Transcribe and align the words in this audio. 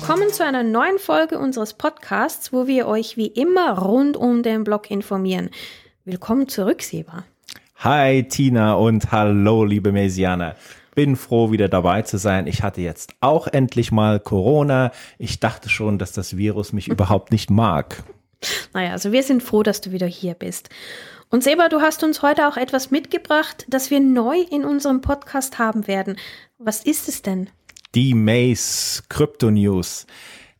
Willkommen 0.00 0.32
zu 0.32 0.46
einer 0.46 0.62
neuen 0.62 0.98
Folge 0.98 1.38
unseres 1.38 1.74
Podcasts, 1.74 2.54
wo 2.54 2.66
wir 2.66 2.88
euch 2.88 3.18
wie 3.18 3.26
immer 3.26 3.78
rund 3.78 4.16
um 4.16 4.42
den 4.42 4.64
Blog 4.64 4.90
informieren. 4.90 5.50
Willkommen 6.06 6.48
zurück, 6.48 6.80
Seba. 6.80 7.24
Hi 7.76 8.26
Tina 8.26 8.72
und 8.72 9.12
hallo 9.12 9.62
liebe 9.62 9.92
Messianer. 9.92 10.56
Bin 10.94 11.16
froh, 11.16 11.52
wieder 11.52 11.68
dabei 11.68 12.00
zu 12.00 12.16
sein. 12.16 12.46
Ich 12.46 12.62
hatte 12.62 12.80
jetzt 12.80 13.12
auch 13.20 13.46
endlich 13.46 13.92
mal 13.92 14.20
Corona. 14.20 14.90
Ich 15.18 15.38
dachte 15.38 15.68
schon, 15.68 15.98
dass 15.98 16.12
das 16.12 16.34
Virus 16.34 16.72
mich 16.72 16.88
überhaupt 16.88 17.30
nicht 17.30 17.50
mag. 17.50 18.02
Naja, 18.72 18.92
also 18.92 19.12
wir 19.12 19.22
sind 19.22 19.42
froh, 19.42 19.62
dass 19.62 19.82
du 19.82 19.92
wieder 19.92 20.06
hier 20.06 20.32
bist. 20.32 20.70
Und 21.28 21.44
Seba, 21.44 21.68
du 21.68 21.82
hast 21.82 22.02
uns 22.02 22.22
heute 22.22 22.48
auch 22.48 22.56
etwas 22.56 22.90
mitgebracht, 22.90 23.66
das 23.68 23.90
wir 23.90 24.00
neu 24.00 24.40
in 24.50 24.64
unserem 24.64 25.02
Podcast 25.02 25.58
haben 25.58 25.86
werden. 25.86 26.16
Was 26.56 26.84
ist 26.84 27.06
es 27.06 27.20
denn? 27.20 27.50
Die 27.96 28.14
Maze 28.14 29.02
Crypto 29.08 29.50
News. 29.50 30.06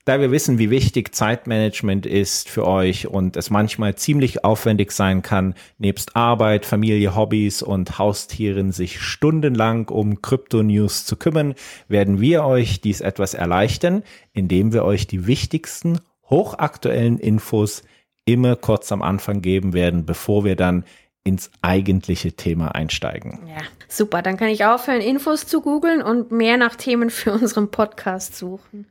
Da 0.05 0.19
wir 0.19 0.33
wissen, 0.33 0.59
wie 0.59 0.70
wichtig 0.70 1.15
Zeitmanagement 1.15 2.05
ist 2.05 2.48
für 2.48 2.66
euch 2.66 3.06
und 3.06 3.37
es 3.37 3.51
manchmal 3.51 3.95
ziemlich 3.95 4.45
aufwendig 4.45 4.91
sein 4.91 5.23
kann, 5.23 5.55
nebst 5.79 6.17
Arbeit, 6.17 6.67
Familie, 6.67 7.14
Hobbys 7.14 7.62
und 7.62 7.98
Haustieren 7.98 8.73
sich 8.73 9.01
stundenlang 9.01 9.89
um 9.91 10.20
Krypto-News 10.20 11.05
zu 11.05 11.14
kümmern, 11.14 11.55
werden 11.86 12.20
wir 12.20 12.45
euch 12.45 12.81
dies 12.81 13.01
etwas 13.01 13.34
erleichtern, 13.34 14.03
indem 14.33 14.73
wir 14.73 14.84
euch 14.84 15.06
die 15.06 15.28
wichtigsten, 15.28 16.01
hochaktuellen 16.28 17.20
Infos 17.20 17.84
immer 18.25 18.56
kurz 18.56 18.91
am 18.91 19.03
Anfang 19.03 19.41
geben 19.41 19.73
werden, 19.73 20.05
bevor 20.05 20.45
wir 20.45 20.56
dann 20.56 20.84
ins 21.25 21.51
eigentliche 21.63 22.33
Thema 22.33 22.75
einsteigen. 22.75 23.41
Ja, 23.47 23.63
super. 23.89 24.23
Dann 24.23 24.37
kann 24.37 24.49
ich 24.49 24.65
aufhören, 24.65 25.01
Infos 25.01 25.47
zu 25.47 25.61
googeln 25.61 26.03
und 26.03 26.33
mehr 26.33 26.57
nach 26.57 26.77
Themen 26.77 27.11
für 27.11 27.33
unseren 27.33 27.71
Podcast 27.71 28.37
suchen. 28.37 28.87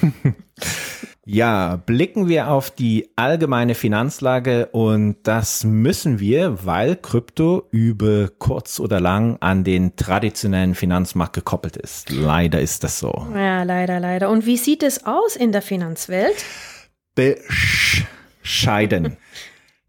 Ja, 1.24 1.76
blicken 1.76 2.28
wir 2.28 2.50
auf 2.50 2.72
die 2.72 3.10
allgemeine 3.14 3.76
Finanzlage 3.76 4.66
und 4.72 5.18
das 5.22 5.62
müssen 5.62 6.18
wir, 6.18 6.66
weil 6.66 6.96
Krypto 6.96 7.68
über 7.70 8.28
kurz 8.38 8.80
oder 8.80 8.98
lang 8.98 9.36
an 9.38 9.62
den 9.62 9.94
traditionellen 9.94 10.74
Finanzmarkt 10.74 11.34
gekoppelt 11.34 11.76
ist. 11.76 12.10
Leider 12.10 12.60
ist 12.60 12.82
das 12.82 12.98
so. 12.98 13.28
Ja, 13.36 13.62
leider, 13.62 14.00
leider. 14.00 14.30
Und 14.30 14.46
wie 14.46 14.56
sieht 14.56 14.82
es 14.82 15.06
aus 15.06 15.36
in 15.36 15.52
der 15.52 15.62
Finanzwelt? 15.62 16.44
Bescheiden. 17.14 19.16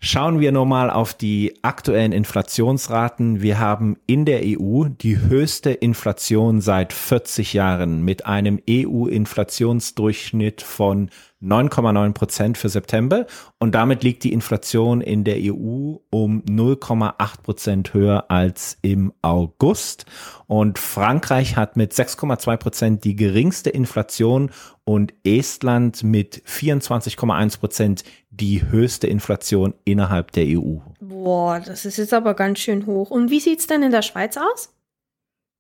Schauen 0.06 0.42
wir 0.42 0.52
nochmal 0.52 0.90
auf 0.90 1.14
die 1.14 1.59
aktuellen 1.62 2.12
Inflationsraten. 2.12 3.42
Wir 3.42 3.58
haben 3.58 3.96
in 4.06 4.26
der 4.26 4.42
EU 4.44 4.90
die 4.90 5.18
höchste 5.18 5.72
Inflation 5.72 6.59
seit 6.59 6.92
40 6.92 7.54
Jahren 7.54 8.04
mit 8.04 8.26
einem 8.26 8.59
EU-Inflationsdurchschnitt 8.70 10.62
von 10.62 11.09
9,9 11.44 12.14
Prozent 12.14 12.58
für 12.58 12.70
September 12.70 13.26
und 13.60 13.76
damit 13.76 14.04
liegt 14.04 14.24
die 14.24 14.34
Inflation 14.34 15.02
in 15.02 15.24
der 15.24 15.38
EU 15.38 15.98
um 16.10 16.44
0,8 16.46 17.42
Prozent 17.44 17.94
höher 17.94 18.26
als 18.30 18.78
im 18.82 19.14
August. 19.22 20.06
Und 20.48 20.80
Frankreich 20.80 21.56
hat 21.56 21.76
mit 21.76 21.94
6,2 21.94 22.58
Prozent 22.58 23.03
die 23.03 23.16
geringste 23.16 23.70
Inflation 23.70 24.52
und 24.86 25.14
Estland 25.24 26.03
mit 26.03 26.44
24,1 26.48 27.59
Prozent 27.59 28.03
die 28.30 28.64
höchste 28.70 29.08
Inflation 29.08 29.74
innerhalb 29.86 30.32
der 30.32 30.46
EU. 30.48 30.78
Boah, 31.00 31.59
das 31.59 31.86
ist 31.86 31.98
jetzt 31.98 32.14
aber 32.14 32.34
ganz 32.34 32.59
schön 32.59 32.86
hoch. 32.86 33.12
Und 33.12 33.30
wie 33.30 33.40
sieht's 33.40 33.68
denn 33.68 33.84
in 33.84 33.92
der 33.92 34.02
Schweiz 34.02 34.38
aus? 34.38 34.70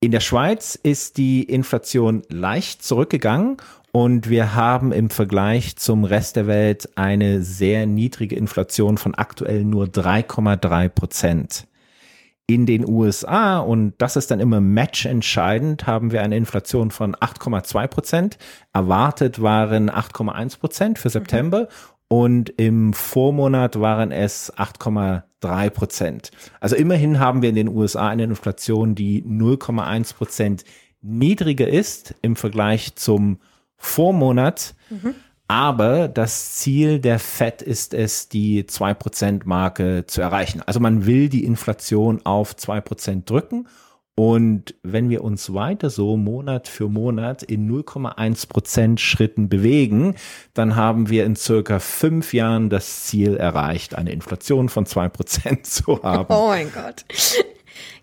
In 0.03 0.11
der 0.11 0.19
Schweiz 0.19 0.77
ist 0.81 1.17
die 1.17 1.43
Inflation 1.43 2.23
leicht 2.27 2.83
zurückgegangen 2.83 3.55
und 3.95 4.27
wir 4.27 4.55
haben 4.55 4.91
im 4.91 5.11
Vergleich 5.11 5.75
zum 5.75 6.03
Rest 6.03 6.35
der 6.35 6.47
Welt 6.47 6.89
eine 6.97 7.43
sehr 7.43 7.85
niedrige 7.85 8.35
Inflation 8.35 8.97
von 8.97 9.13
aktuell 9.13 9.63
nur 9.63 9.85
3,3 9.85 10.89
Prozent. 10.89 11.67
In 12.47 12.65
den 12.65 12.89
USA, 12.89 13.59
und 13.59 13.93
das 13.99 14.15
ist 14.15 14.31
dann 14.31 14.39
immer 14.39 14.61
matchentscheidend, 14.61 15.85
haben 15.85 16.11
wir 16.11 16.23
eine 16.23 16.35
Inflation 16.35 16.89
von 16.89 17.15
8,2 17.15 17.87
Prozent. 17.87 18.37
Erwartet 18.73 19.43
waren 19.43 19.91
8,1 19.91 20.59
Prozent 20.59 20.97
für 20.97 21.11
September 21.11 21.61
mhm. 21.61 21.67
und 22.07 22.49
im 22.49 22.93
Vormonat 22.93 23.79
waren 23.79 24.11
es 24.11 24.51
8,3 24.55 25.69
Prozent. 25.69 26.31
Also 26.59 26.75
immerhin 26.75 27.19
haben 27.19 27.43
wir 27.43 27.49
in 27.49 27.55
den 27.55 27.69
USA 27.69 28.09
eine 28.09 28.23
Inflation, 28.23 28.95
die 28.95 29.23
0,1 29.23 30.15
Prozent 30.15 30.65
niedriger 31.03 31.67
ist 31.67 32.15
im 32.23 32.35
Vergleich 32.35 32.95
zum 32.95 33.37
Vormonat. 33.83 34.75
Mhm. 34.89 35.15
Aber 35.47 36.07
das 36.07 36.55
Ziel 36.55 36.99
der 36.99 37.19
FED 37.19 37.61
ist 37.61 37.93
es, 37.93 38.29
die 38.29 38.63
2%-Marke 38.63 40.05
zu 40.07 40.21
erreichen. 40.21 40.61
Also 40.65 40.79
man 40.79 41.05
will 41.05 41.29
die 41.29 41.43
Inflation 41.43 42.21
auf 42.25 42.55
2% 42.55 43.25
drücken. 43.25 43.67
Und 44.15 44.75
wenn 44.83 45.09
wir 45.09 45.23
uns 45.23 45.53
weiter 45.53 45.89
so 45.89 46.17
Monat 46.17 46.67
für 46.67 46.87
Monat 46.87 47.41
in 47.43 47.69
0,1% 47.69 48.99
Schritten 48.99 49.49
bewegen, 49.49 50.15
dann 50.53 50.75
haben 50.75 51.09
wir 51.09 51.25
in 51.25 51.35
circa 51.35 51.79
fünf 51.79 52.33
Jahren 52.33 52.69
das 52.69 53.05
Ziel 53.05 53.35
erreicht, 53.35 53.95
eine 53.95 54.11
Inflation 54.11 54.69
von 54.69 54.85
2% 54.85 55.63
zu 55.63 56.01
haben. 56.03 56.33
Oh 56.33 56.47
mein 56.47 56.71
Gott. 56.71 57.05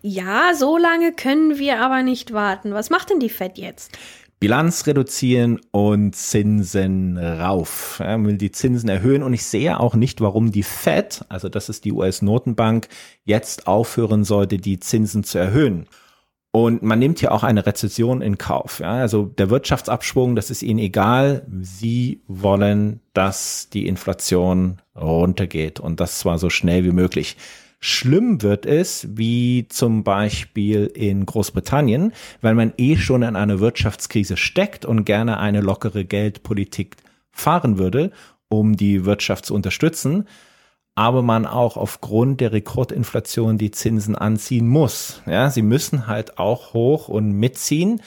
Ja, 0.01 0.53
so 0.53 0.77
lange 0.77 1.13
können 1.13 1.57
wir 1.57 1.79
aber 1.79 2.03
nicht 2.03 2.33
warten. 2.33 2.73
Was 2.73 2.89
macht 2.89 3.09
denn 3.09 3.19
die 3.19 3.29
FED 3.29 3.57
jetzt? 3.57 3.97
Bilanz 4.41 4.87
reduzieren 4.87 5.61
und 5.69 6.15
Zinsen 6.15 7.15
rauf. 7.19 8.01
Ja, 8.03 8.21
will 8.23 8.39
die 8.39 8.51
Zinsen 8.51 8.89
erhöhen 8.89 9.21
und 9.21 9.35
ich 9.35 9.45
sehe 9.45 9.79
auch 9.79 9.93
nicht, 9.93 10.19
warum 10.19 10.51
die 10.51 10.63
Fed, 10.63 11.23
also 11.29 11.47
das 11.47 11.69
ist 11.69 11.85
die 11.85 11.91
US-Notenbank, 11.91 12.87
jetzt 13.23 13.67
aufhören 13.67 14.23
sollte, 14.23 14.57
die 14.57 14.79
Zinsen 14.79 15.23
zu 15.23 15.37
erhöhen. 15.37 15.85
Und 16.49 16.81
man 16.81 16.97
nimmt 16.97 17.19
hier 17.19 17.33
auch 17.33 17.43
eine 17.43 17.67
Rezession 17.67 18.23
in 18.23 18.39
Kauf. 18.39 18.79
Ja, 18.79 18.93
also 18.93 19.25
der 19.25 19.51
Wirtschaftsabschwung, 19.51 20.35
das 20.35 20.49
ist 20.49 20.63
ihnen 20.63 20.79
egal. 20.79 21.45
Sie 21.61 22.23
wollen, 22.27 22.99
dass 23.13 23.69
die 23.69 23.85
Inflation 23.85 24.81
runtergeht 24.95 25.79
und 25.79 25.99
das 25.99 26.17
zwar 26.17 26.39
so 26.39 26.49
schnell 26.49 26.83
wie 26.83 26.91
möglich. 26.91 27.37
Schlimm 27.83 28.43
wird 28.43 28.67
es, 28.67 29.07
wie 29.17 29.67
zum 29.67 30.03
Beispiel 30.03 30.85
in 30.85 31.25
Großbritannien, 31.25 32.13
weil 32.39 32.53
man 32.53 32.73
eh 32.77 32.95
schon 32.95 33.23
in 33.23 33.35
einer 33.35 33.59
Wirtschaftskrise 33.59 34.37
steckt 34.37 34.85
und 34.85 35.03
gerne 35.03 35.39
eine 35.39 35.61
lockere 35.61 36.05
Geldpolitik 36.05 36.97
fahren 37.31 37.79
würde, 37.79 38.11
um 38.49 38.77
die 38.77 39.05
Wirtschaft 39.05 39.47
zu 39.47 39.55
unterstützen, 39.55 40.27
aber 40.93 41.23
man 41.23 41.47
auch 41.47 41.75
aufgrund 41.75 42.39
der 42.39 42.51
Rekordinflation 42.51 43.57
die 43.57 43.71
Zinsen 43.71 44.15
anziehen 44.15 44.67
muss. 44.67 45.23
Ja, 45.25 45.49
sie 45.49 45.63
müssen 45.63 46.05
halt 46.05 46.37
auch 46.37 46.73
hoch 46.73 47.07
und 47.07 47.31
mitziehen. 47.31 48.01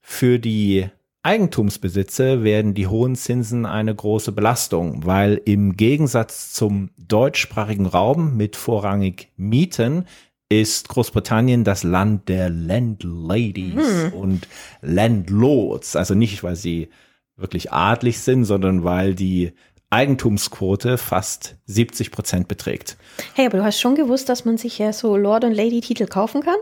Für 0.00 0.38
die 0.38 0.88
Eigentumsbesitzer 1.22 2.42
werden 2.44 2.72
die 2.72 2.86
hohen 2.86 3.14
Zinsen 3.14 3.66
eine 3.66 3.94
große 3.94 4.32
Belastung, 4.32 5.04
weil 5.04 5.40
im 5.44 5.76
Gegensatz 5.76 6.52
zum 6.52 6.90
deutschsprachigen 6.96 7.84
Raum 7.86 8.38
mit 8.38 8.56
vorrangig 8.56 9.28
Mieten 9.36 10.06
ist 10.48 10.88
Großbritannien 10.88 11.62
das 11.62 11.84
Land 11.84 12.28
der 12.28 12.48
Landladies 12.48 14.04
hm. 14.04 14.12
und 14.14 14.48
Landlords. 14.80 15.94
Also 15.94 16.14
nicht, 16.14 16.42
weil 16.42 16.56
sie 16.56 16.88
wirklich 17.36 17.70
adlig 17.70 18.18
sind, 18.20 18.44
sondern 18.44 18.82
weil 18.82 19.14
die 19.14 19.52
Eigentumsquote 19.90 20.98
fast 20.98 21.56
70 21.66 22.10
Prozent 22.12 22.48
beträgt. 22.48 22.96
Hey, 23.34 23.46
aber 23.46 23.58
du 23.58 23.64
hast 23.64 23.80
schon 23.80 23.94
gewusst, 23.94 24.28
dass 24.28 24.44
man 24.44 24.56
sich 24.56 24.78
ja 24.78 24.92
so 24.92 25.16
Lord- 25.16 25.44
und 25.44 25.52
Lady-Titel 25.52 26.06
kaufen 26.06 26.42
kann? 26.42 26.56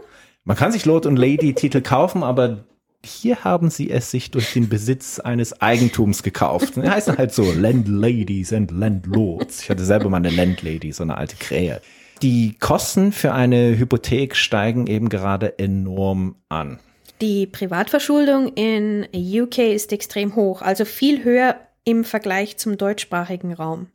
Man 0.45 0.57
kann 0.57 0.73
sich 0.73 0.85
Lord- 0.85 1.07
und 1.07 1.17
Lady-Titel 1.17 1.81
kaufen, 1.83 2.23
aber 2.23 2.65
hier 3.05 3.45
haben 3.45 3.71
sie 3.71 3.91
es 3.91 4.11
sich 4.11 4.31
durch 4.31 4.53
den 4.53 4.69
Besitz 4.69 5.19
eines 5.21 5.61
Eigentums 5.61 6.23
gekauft. 6.23 6.77
Die 6.77 6.89
heißen 6.89 7.17
halt 7.17 7.33
so 7.33 7.53
Landladies 7.53 8.53
and 8.53 8.71
Landlords. 8.71 9.63
Ich 9.63 9.71
hatte 9.71 9.85
selber 9.85 10.09
mal 10.09 10.19
eine 10.19 10.31
Landlady, 10.31 10.93
so 10.93 11.05
eine 11.05 11.17
alte 11.17 11.37
Krähe. 11.37 11.81
Die 12.23 12.57
Kosten 12.59 13.13
für 13.13 13.33
eine 13.33 13.79
Hypothek 13.79 14.35
steigen 14.35 14.89
eben 14.89 15.09
gerade 15.09 15.59
enorm 15.59 16.37
an. 16.49 16.81
Die 17.21 17.47
Privatverschuldung 17.47 18.53
in 18.55 19.07
UK 19.15 19.59
ist 19.59 19.93
extrem 19.93 20.35
hoch, 20.35 20.63
also 20.63 20.85
viel 20.85 21.25
höher 21.25 21.57
im 21.85 22.05
Vergleich 22.05 22.59
zum 22.59 22.77
deutschsprachigen 22.77 23.53
Raum. 23.53 23.89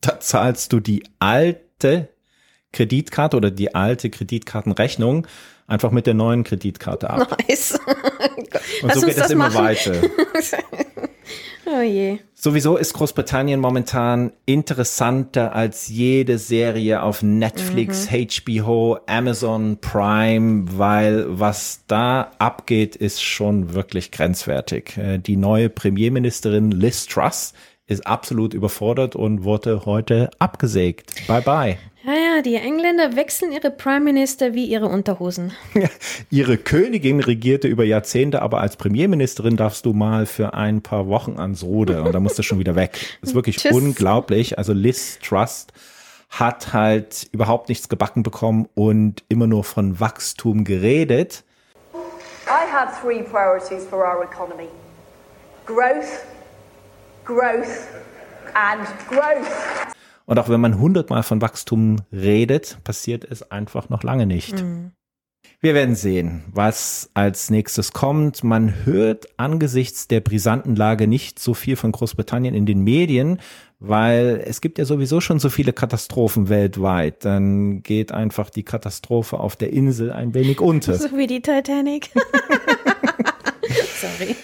Da 0.00 0.20
zahlst 0.20 0.72
du 0.72 0.80
die 0.80 1.04
alte 1.18 2.08
Kreditkarte 2.72 3.36
oder 3.36 3.50
die 3.50 3.74
alte 3.74 4.10
Kreditkartenrechnung 4.10 5.26
einfach 5.68 5.92
mit 5.92 6.06
der 6.06 6.14
neuen 6.14 6.42
Kreditkarte 6.42 7.08
ab. 7.08 7.36
Nice. 7.48 7.78
Und 8.82 8.94
so 8.94 9.06
geht 9.06 9.18
es 9.18 9.30
immer 9.30 9.54
weiter. 9.54 9.94
Oh 11.70 11.82
je. 11.82 12.18
Sowieso 12.32 12.78
ist 12.78 12.94
Großbritannien 12.94 13.60
momentan 13.60 14.32
interessanter 14.46 15.54
als 15.54 15.88
jede 15.88 16.38
Serie 16.38 17.02
auf 17.02 17.22
Netflix, 17.22 18.10
mhm. 18.10 18.26
HBO, 18.26 18.98
Amazon 19.06 19.76
Prime, 19.78 20.64
weil 20.78 21.26
was 21.28 21.84
da 21.86 22.30
abgeht, 22.38 22.96
ist 22.96 23.22
schon 23.22 23.74
wirklich 23.74 24.12
grenzwertig. 24.12 24.96
Äh, 24.96 25.18
die 25.18 25.36
neue 25.36 25.68
Premierministerin 25.68 26.70
Liz 26.70 27.06
Truss 27.06 27.52
ist 27.86 28.06
absolut 28.06 28.54
überfordert 28.54 29.14
und 29.14 29.44
wurde 29.44 29.84
heute 29.84 30.30
abgesägt. 30.38 31.26
Bye 31.26 31.42
bye. 31.42 31.78
Ja, 32.08 32.14
ja, 32.14 32.40
die 32.40 32.54
Engländer 32.54 33.16
wechseln 33.16 33.52
ihre 33.52 33.70
Prime 33.70 34.00
Minister 34.00 34.54
wie 34.54 34.64
ihre 34.64 34.86
Unterhosen. 34.86 35.52
ihre 36.30 36.56
Königin 36.56 37.20
regierte 37.20 37.68
über 37.68 37.84
Jahrzehnte, 37.84 38.40
aber 38.40 38.62
als 38.62 38.76
Premierministerin 38.78 39.58
darfst 39.58 39.84
du 39.84 39.92
mal 39.92 40.24
für 40.24 40.54
ein 40.54 40.80
paar 40.80 41.06
Wochen 41.08 41.38
ans 41.38 41.62
Ruder 41.62 42.04
und 42.04 42.14
da 42.14 42.20
musst 42.20 42.38
du 42.38 42.42
schon 42.42 42.58
wieder 42.58 42.74
weg. 42.76 42.92
Das 43.20 43.28
ist 43.30 43.34
wirklich 43.34 43.70
unglaublich. 43.70 44.56
Also 44.56 44.72
Liz 44.72 45.18
Trust 45.18 45.74
hat 46.30 46.72
halt 46.72 47.28
überhaupt 47.30 47.68
nichts 47.68 47.90
gebacken 47.90 48.22
bekommen 48.22 48.70
und 48.74 49.22
immer 49.28 49.46
nur 49.46 49.62
von 49.62 50.00
Wachstum 50.00 50.64
geredet. 50.64 51.44
I 52.46 52.72
have 52.72 52.98
three 53.02 53.22
priorities 53.22 53.84
for 53.84 53.98
our 53.98 54.24
economy. 54.24 54.68
Growth, 55.66 56.24
growth 57.26 57.86
and 58.54 58.88
growth. 59.10 59.97
Und 60.28 60.38
auch 60.38 60.50
wenn 60.50 60.60
man 60.60 60.78
hundertmal 60.78 61.22
von 61.22 61.40
Wachstum 61.40 62.02
redet, 62.12 62.76
passiert 62.84 63.24
es 63.24 63.50
einfach 63.50 63.88
noch 63.88 64.02
lange 64.02 64.26
nicht. 64.26 64.62
Mhm. 64.62 64.92
Wir 65.60 65.72
werden 65.72 65.94
sehen, 65.94 66.44
was 66.52 67.10
als 67.14 67.48
nächstes 67.48 67.92
kommt. 67.94 68.44
Man 68.44 68.84
hört 68.84 69.26
angesichts 69.38 70.06
der 70.06 70.20
brisanten 70.20 70.76
Lage 70.76 71.06
nicht 71.06 71.38
so 71.38 71.54
viel 71.54 71.76
von 71.76 71.92
Großbritannien 71.92 72.54
in 72.54 72.66
den 72.66 72.84
Medien, 72.84 73.40
weil 73.78 74.44
es 74.44 74.60
gibt 74.60 74.76
ja 74.76 74.84
sowieso 74.84 75.22
schon 75.22 75.38
so 75.38 75.48
viele 75.48 75.72
Katastrophen 75.72 76.50
weltweit. 76.50 77.24
Dann 77.24 77.82
geht 77.82 78.12
einfach 78.12 78.50
die 78.50 78.64
Katastrophe 78.64 79.40
auf 79.40 79.56
der 79.56 79.72
Insel 79.72 80.12
ein 80.12 80.34
wenig 80.34 80.60
unter. 80.60 80.92
So 80.92 81.16
wie 81.16 81.26
die 81.26 81.40
Titanic. 81.40 82.10
Sorry. 83.98 84.36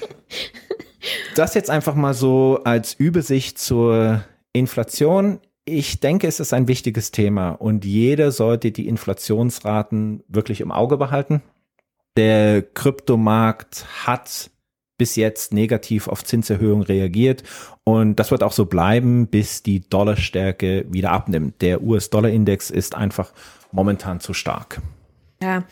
Das 1.37 1.53
jetzt 1.53 1.69
einfach 1.69 1.95
mal 1.95 2.15
so 2.15 2.61
als 2.65 2.95
Übersicht 2.95 3.59
zur 3.59 4.25
Inflation. 4.55 5.41
Ich 5.67 6.01
denke, 6.01 6.27
es 6.27 6.41
ist 6.41 6.53
ein 6.53 6.69
wichtiges 6.69 7.11
Thema 7.11 7.51
und 7.51 7.85
jeder 7.85 8.33
sollte 8.33 8.71
die 8.71 8.87
Inflationsraten 8.87 10.23
wirklich 10.29 10.61
im 10.61 10.71
Auge 10.71 10.99
behalten. 10.99 11.43
Der 12.17 12.63
Kryptomarkt 12.63 13.87
hat 14.07 14.51
bis 14.99 15.17
jetzt 15.17 15.53
negativ 15.53 16.07
auf 16.07 16.23
Zinserhöhungen 16.23 16.85
reagiert 16.85 17.43
und 17.83 18.17
das 18.17 18.31
wird 18.31 18.43
auch 18.43 18.53
so 18.53 18.67
bleiben, 18.67 19.27
bis 19.27 19.63
die 19.63 19.81
Dollarstärke 19.81 20.85
wieder 20.89 21.11
abnimmt. 21.11 21.63
Der 21.63 21.83
US-Dollar-Index 21.83 22.71
ist 22.71 22.95
einfach 22.95 23.33
momentan 23.73 24.21
zu 24.21 24.35
stark. 24.35 24.81
Ja, 25.43 25.65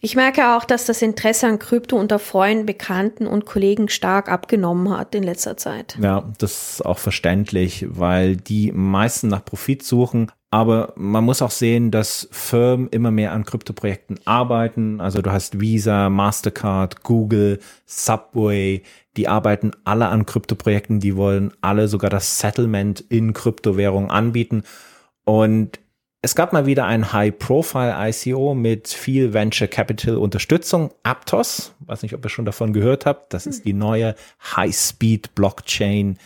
ich 0.00 0.16
merke 0.16 0.56
auch, 0.56 0.64
dass 0.64 0.84
das 0.84 1.02
Interesse 1.02 1.46
an 1.46 1.58
Krypto 1.58 1.96
unter 1.96 2.18
Freunden, 2.18 2.66
Bekannten 2.66 3.26
und 3.26 3.46
Kollegen 3.46 3.88
stark 3.88 4.30
abgenommen 4.30 4.96
hat 4.96 5.14
in 5.14 5.22
letzter 5.22 5.56
Zeit. 5.56 5.98
Ja, 6.00 6.24
das 6.38 6.72
ist 6.72 6.86
auch 6.86 6.98
verständlich, 6.98 7.86
weil 7.88 8.36
die 8.36 8.72
meisten 8.72 9.28
nach 9.28 9.44
Profit 9.44 9.82
suchen. 9.82 10.30
Aber 10.50 10.94
man 10.96 11.24
muss 11.24 11.42
auch 11.42 11.50
sehen, 11.50 11.90
dass 11.90 12.26
Firmen 12.30 12.88
immer 12.88 13.10
mehr 13.10 13.32
an 13.32 13.44
Kryptoprojekten 13.44 14.18
arbeiten. 14.24 15.00
Also 15.00 15.20
du 15.20 15.30
hast 15.30 15.60
Visa, 15.60 16.08
Mastercard, 16.08 17.02
Google, 17.02 17.60
Subway, 17.84 18.82
die 19.18 19.28
arbeiten 19.28 19.72
alle 19.84 20.08
an 20.08 20.24
Kryptoprojekten. 20.24 21.00
Die 21.00 21.16
wollen 21.16 21.52
alle 21.60 21.88
sogar 21.88 22.08
das 22.08 22.38
Settlement 22.38 23.00
in 23.00 23.34
Kryptowährung 23.34 24.10
anbieten. 24.10 24.62
Und 25.24 25.80
es 26.28 26.34
gab 26.34 26.52
mal 26.52 26.66
wieder 26.66 26.84
ein 26.84 27.10
High-Profile-ICO 27.14 28.54
mit 28.54 28.88
viel 28.88 29.32
Venture 29.32 29.66
Capital 29.66 30.18
Unterstützung. 30.18 30.90
Aptos, 31.02 31.72
weiß 31.80 32.02
nicht, 32.02 32.12
ob 32.12 32.22
ihr 32.22 32.28
schon 32.28 32.44
davon 32.44 32.74
gehört 32.74 33.06
habt, 33.06 33.32
das 33.32 33.46
ist 33.46 33.64
die 33.64 33.72
neue 33.72 34.14
High-Speed-Blockchain, 34.54 36.18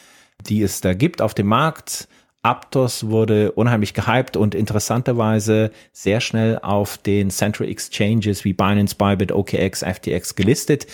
die 0.44 0.62
es 0.62 0.80
da 0.80 0.94
gibt 0.94 1.22
auf 1.22 1.34
dem 1.34 1.46
Markt. 1.46 2.08
Aptos 2.42 3.10
wurde 3.10 3.52
unheimlich 3.52 3.94
gehypt 3.94 4.36
und 4.36 4.56
interessanterweise 4.56 5.70
sehr 5.92 6.20
schnell 6.20 6.58
auf 6.58 6.98
den 6.98 7.30
Central 7.30 7.68
Exchanges 7.68 8.44
wie 8.44 8.54
Binance, 8.54 8.96
Bybit, 8.96 9.30
OKX, 9.30 9.84
FTX 9.84 10.34
gelistet. 10.34 10.88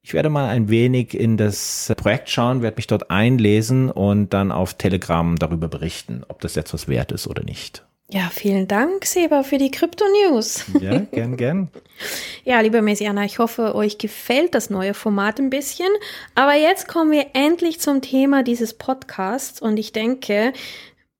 Ich 0.00 0.14
werde 0.14 0.30
mal 0.30 0.48
ein 0.48 0.68
wenig 0.68 1.18
in 1.18 1.36
das 1.36 1.92
Projekt 1.96 2.30
schauen, 2.30 2.62
werde 2.62 2.76
mich 2.76 2.86
dort 2.86 3.10
einlesen 3.10 3.90
und 3.90 4.32
dann 4.32 4.52
auf 4.52 4.74
Telegram 4.74 5.34
darüber 5.34 5.66
berichten, 5.66 6.22
ob 6.28 6.40
das 6.40 6.54
jetzt 6.54 6.72
was 6.72 6.86
wert 6.86 7.10
ist 7.10 7.26
oder 7.26 7.42
nicht. 7.42 7.84
Ja, 8.10 8.30
vielen 8.30 8.68
Dank, 8.68 9.06
Seba, 9.06 9.42
für 9.42 9.56
die 9.56 9.70
Krypto-News. 9.70 10.66
Ja, 10.80 10.98
gern, 10.98 11.36
gern. 11.36 11.68
ja, 12.44 12.60
liebe 12.60 12.82
Messiana, 12.82 13.24
ich 13.24 13.38
hoffe, 13.38 13.74
euch 13.74 13.96
gefällt 13.96 14.54
das 14.54 14.68
neue 14.68 14.92
Format 14.92 15.38
ein 15.40 15.48
bisschen. 15.48 15.88
Aber 16.34 16.54
jetzt 16.54 16.86
kommen 16.86 17.10
wir 17.10 17.28
endlich 17.32 17.80
zum 17.80 18.02
Thema 18.02 18.42
dieses 18.42 18.74
Podcasts 18.74 19.60
und 19.60 19.78
ich 19.78 19.92
denke, 19.92 20.52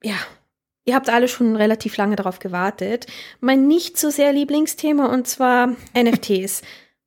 ja, 0.03 0.15
ihr 0.85 0.95
habt 0.95 1.09
alle 1.09 1.27
schon 1.27 1.57
relativ 1.57 1.97
lange 1.97 2.17
darauf 2.17 2.39
gewartet. 2.39 3.07
Mein 3.41 3.67
nicht 3.67 3.97
so 3.97 4.11
sehr 4.11 4.33
Lieblingsthema 4.33 5.07
und 5.07 5.27
zwar 5.27 5.75
NFTs. 5.99 6.63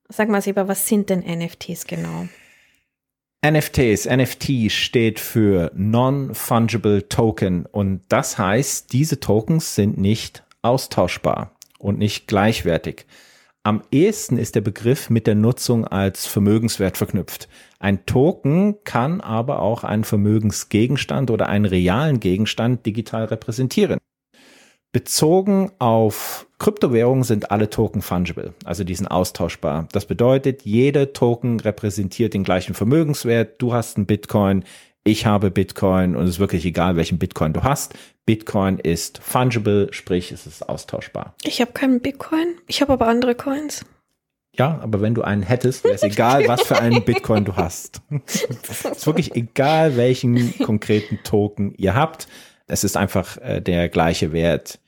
Sag 0.09 0.27
mal, 0.29 0.41
Seba, 0.41 0.67
was 0.67 0.87
sind 0.87 1.09
denn 1.11 1.19
NFTs 1.19 1.85
genau? 1.85 2.27
NFTs, 3.45 4.05
NFT 4.05 4.71
steht 4.71 5.19
für 5.19 5.71
Non-Fungible 5.75 7.07
Token 7.07 7.67
und 7.67 8.01
das 8.09 8.39
heißt, 8.39 8.91
diese 8.93 9.19
Tokens 9.19 9.75
sind 9.75 9.97
nicht 9.97 10.43
austauschbar 10.63 11.55
und 11.77 11.99
nicht 11.99 12.27
gleichwertig. 12.27 13.05
Am 13.61 13.83
ehesten 13.91 14.39
ist 14.39 14.55
der 14.55 14.61
Begriff 14.61 15.11
mit 15.11 15.27
der 15.27 15.35
Nutzung 15.35 15.85
als 15.85 16.25
Vermögenswert 16.25 16.97
verknüpft. 16.97 17.47
Ein 17.79 18.05
Token 18.07 18.83
kann 18.83 19.21
aber 19.21 19.61
auch 19.61 19.83
einen 19.83 20.03
Vermögensgegenstand 20.03 21.29
oder 21.29 21.47
einen 21.47 21.65
realen 21.65 22.19
Gegenstand 22.19 22.87
digital 22.87 23.25
repräsentieren. 23.25 23.99
Bezogen 24.91 25.71
auf 25.79 26.47
Kryptowährungen 26.59 27.23
sind 27.23 27.51
alle 27.51 27.69
Token 27.69 28.01
fungible, 28.01 28.53
also 28.65 28.83
die 28.83 28.95
sind 28.95 29.07
austauschbar. 29.07 29.87
Das 29.91 30.05
bedeutet, 30.05 30.63
jeder 30.63 31.13
Token 31.13 31.59
repräsentiert 31.59 32.33
den 32.33 32.43
gleichen 32.43 32.73
Vermögenswert. 32.73 33.61
Du 33.61 33.73
hast 33.73 33.97
einen 33.97 34.05
Bitcoin, 34.05 34.63
ich 35.03 35.25
habe 35.25 35.51
Bitcoin 35.51 36.15
und 36.15 36.23
es 36.23 36.31
ist 36.31 36.39
wirklich 36.39 36.65
egal, 36.65 36.95
welchen 36.95 37.19
Bitcoin 37.19 37.53
du 37.53 37.63
hast. 37.63 37.93
Bitcoin 38.25 38.79
ist 38.79 39.19
fungible, 39.19 39.87
sprich 39.91 40.31
es 40.31 40.47
ist 40.47 40.67
austauschbar. 40.67 41.35
Ich 41.43 41.61
habe 41.61 41.71
keinen 41.73 42.01
Bitcoin, 42.01 42.55
ich 42.67 42.81
habe 42.81 42.93
aber 42.93 43.07
andere 43.07 43.35
Coins. 43.35 43.85
Ja, 44.57 44.79
aber 44.81 45.01
wenn 45.01 45.13
du 45.13 45.21
einen 45.21 45.43
hättest, 45.43 45.83
wäre 45.83 45.95
es 45.95 46.03
egal, 46.03 46.47
was 46.47 46.63
für 46.63 46.79
einen 46.79 47.03
Bitcoin 47.05 47.45
du 47.45 47.55
hast. 47.55 48.01
es 48.25 48.85
ist 48.85 49.05
wirklich 49.05 49.35
egal, 49.35 49.95
welchen 49.95 50.57
konkreten 50.57 51.19
Token 51.23 51.75
ihr 51.75 51.93
habt. 51.93 52.27
Es 52.67 52.83
ist 52.83 52.97
einfach 52.97 53.37
äh, 53.37 53.61
der 53.61 53.89
gleiche 53.89 54.33
Wert 54.33 54.79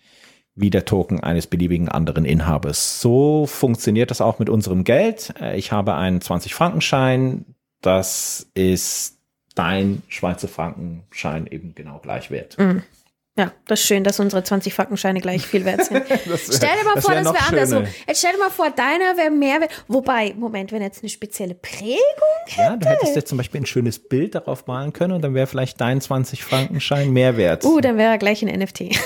wie 0.55 0.69
der 0.69 0.86
Token 0.86 1.21
eines 1.21 1.48
beliebigen 1.48 1.88
anderen 1.88 2.25
Inhabers. 2.25 3.00
So 3.00 3.45
funktioniert 3.45 4.12
das 4.12 4.19
auch 4.19 4.39
mit 4.39 4.50
unserem 4.50 4.83
Geld. 4.83 5.33
Äh, 5.39 5.57
ich 5.57 5.71
habe 5.71 5.95
einen 5.95 6.19
20-Frankenschein. 6.19 7.45
Das 7.81 8.50
ist 8.53 9.17
dein 9.55 10.03
Schweizer 10.09 10.50
Frankenschein 10.50 11.48
eben 11.48 11.75
genau 11.75 12.00
gleich 12.00 12.29
wert. 12.29 12.57
Mhm. 12.57 12.83
Ja, 13.39 13.53
das 13.67 13.79
ist 13.79 13.86
schön, 13.86 14.03
dass 14.03 14.19
unsere 14.19 14.43
20 14.43 14.74
Frankenscheine 14.74 15.22
gleich 15.22 15.48
viel 15.48 15.63
wert 15.63 15.86
sind. 15.86 16.03
das, 16.10 16.41
stell 16.53 16.75
dir 16.77 16.84
mal 16.84 17.01
vor, 17.01 17.13
das 17.13 17.24
wäre 17.24 17.48
andersrum. 17.48 17.86
Jetzt 18.05 18.19
stell 18.19 18.34
dir 18.34 18.38
mal 18.38 18.50
vor, 18.50 18.69
deiner 18.69 19.15
wäre 19.15 19.31
mehr 19.31 19.62
wert. 19.62 19.72
Wobei, 19.88 20.34
Moment, 20.38 20.74
wenn 20.74 20.81
jetzt 20.81 21.01
eine 21.01 21.10
spezielle 21.10 21.55
Prägung 21.55 21.96
hätte. 22.48 22.62
Ja, 22.62 22.75
du 22.75 22.86
hättest 22.86 23.15
jetzt 23.15 23.29
zum 23.29 23.38
Beispiel 23.38 23.62
ein 23.62 23.65
schönes 23.65 23.98
Bild 23.98 24.36
darauf 24.36 24.67
malen 24.67 24.91
können 24.91 25.13
und 25.13 25.22
dann 25.22 25.36
wäre 25.36 25.48
vielleicht 25.48 25.79
dein 25.79 26.01
20 26.01 26.43
Frankenschein 26.43 27.12
mehr 27.12 27.38
wert. 27.38 27.63
Uh, 27.63 27.79
dann 27.79 27.98
wäre 27.98 28.12
er 28.12 28.17
gleich 28.17 28.43
ein 28.43 28.60
NFT. 28.60 28.81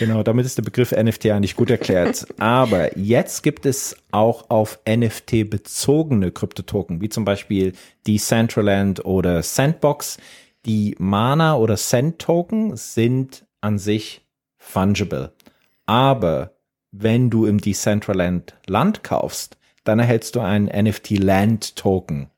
Genau, 0.00 0.24
damit 0.24 0.44
ist 0.44 0.58
der 0.58 0.64
Begriff 0.64 0.90
NFT 0.90 1.26
eigentlich 1.26 1.54
gut 1.54 1.70
erklärt. 1.70 2.26
Aber 2.38 2.98
jetzt 2.98 3.44
gibt 3.44 3.64
es 3.64 3.96
auch 4.10 4.50
auf 4.50 4.80
NFT 4.88 5.48
bezogene 5.48 6.32
Kryptotoken, 6.32 7.00
wie 7.00 7.08
zum 7.08 7.24
Beispiel 7.24 7.74
Decentraland 8.04 9.04
oder 9.04 9.44
Sandbox. 9.44 10.18
Die 10.66 10.94
Mana 10.98 11.56
oder 11.56 11.76
Cent 11.76 12.18
Token 12.18 12.76
sind 12.76 13.44
an 13.60 13.78
sich 13.78 14.22
fungible. 14.56 15.32
Aber 15.86 16.52
wenn 16.90 17.28
du 17.28 17.44
im 17.44 17.58
Decentraland 17.58 18.54
Land 18.66 19.02
kaufst, 19.02 19.58
dann 19.84 19.98
erhältst 19.98 20.36
du 20.36 20.40
einen 20.40 20.66
NFT 20.66 21.18
Land 21.18 21.76
Token, 21.76 22.30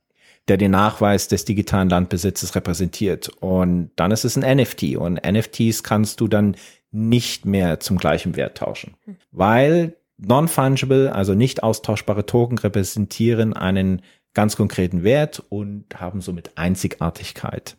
der 0.49 0.57
den 0.57 0.73
Nachweis 0.73 1.29
des 1.29 1.45
digitalen 1.45 1.89
Landbesitzes 1.89 2.55
repräsentiert. 2.57 3.29
Und 3.41 3.91
dann 3.97 4.11
ist 4.11 4.25
es 4.25 4.37
ein 4.37 4.57
NFT. 4.57 4.97
Und 4.97 5.21
NFTs 5.25 5.83
kannst 5.83 6.21
du 6.21 6.27
dann 6.27 6.57
nicht 6.91 7.45
mehr 7.45 7.79
zum 7.79 7.99
gleichen 7.99 8.35
Wert 8.37 8.59
tauschen. 8.59 8.95
Weil 9.31 9.97
non-fungible, 10.19 11.13
also 11.13 11.35
nicht 11.35 11.63
austauschbare 11.63 12.27
Token 12.27 12.59
repräsentieren 12.59 13.53
einen 13.53 14.03
ganz 14.35 14.57
konkreten 14.57 15.03
Wert 15.03 15.43
und 15.49 15.85
haben 16.01 16.21
somit 16.21 16.53
Einzigartigkeit. 16.57 17.77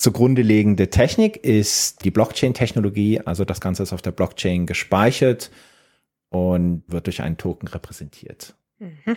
Zugrunde 0.00 0.40
liegende 0.40 0.88
Technik 0.88 1.44
ist 1.44 2.04
die 2.04 2.10
Blockchain-Technologie, 2.10 3.20
also 3.20 3.44
das 3.44 3.60
Ganze 3.60 3.82
ist 3.82 3.92
auf 3.92 4.00
der 4.00 4.12
Blockchain 4.12 4.64
gespeichert 4.64 5.50
und 6.30 6.82
wird 6.86 7.06
durch 7.06 7.20
einen 7.20 7.36
Token 7.36 7.68
repräsentiert. 7.68 8.54
Mhm. 8.78 9.16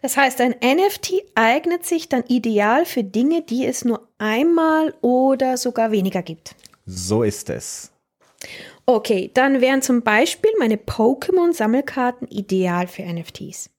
Das 0.00 0.16
heißt, 0.16 0.40
ein 0.42 0.54
NFT 0.62 1.14
eignet 1.34 1.84
sich 1.84 2.08
dann 2.08 2.22
ideal 2.28 2.86
für 2.86 3.02
Dinge, 3.02 3.42
die 3.42 3.66
es 3.66 3.84
nur 3.84 4.08
einmal 4.18 4.94
oder 5.00 5.56
sogar 5.56 5.90
weniger 5.90 6.22
gibt. 6.22 6.54
So 6.86 7.24
ist 7.24 7.50
es. 7.50 7.90
Okay, 8.86 9.32
dann 9.34 9.60
wären 9.60 9.82
zum 9.82 10.02
Beispiel 10.02 10.52
meine 10.60 10.76
Pokémon-Sammelkarten 10.76 12.28
ideal 12.28 12.86
für 12.86 13.02
NFTs. 13.02 13.70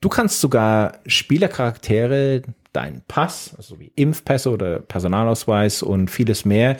Du 0.00 0.08
kannst 0.08 0.40
sogar 0.40 0.98
Spielercharaktere, 1.06 2.42
deinen 2.72 3.02
Pass, 3.08 3.54
also 3.56 3.78
wie 3.78 3.92
Impfpässe 3.94 4.50
oder 4.50 4.80
Personalausweis 4.80 5.82
und 5.82 6.10
vieles 6.10 6.44
mehr 6.44 6.76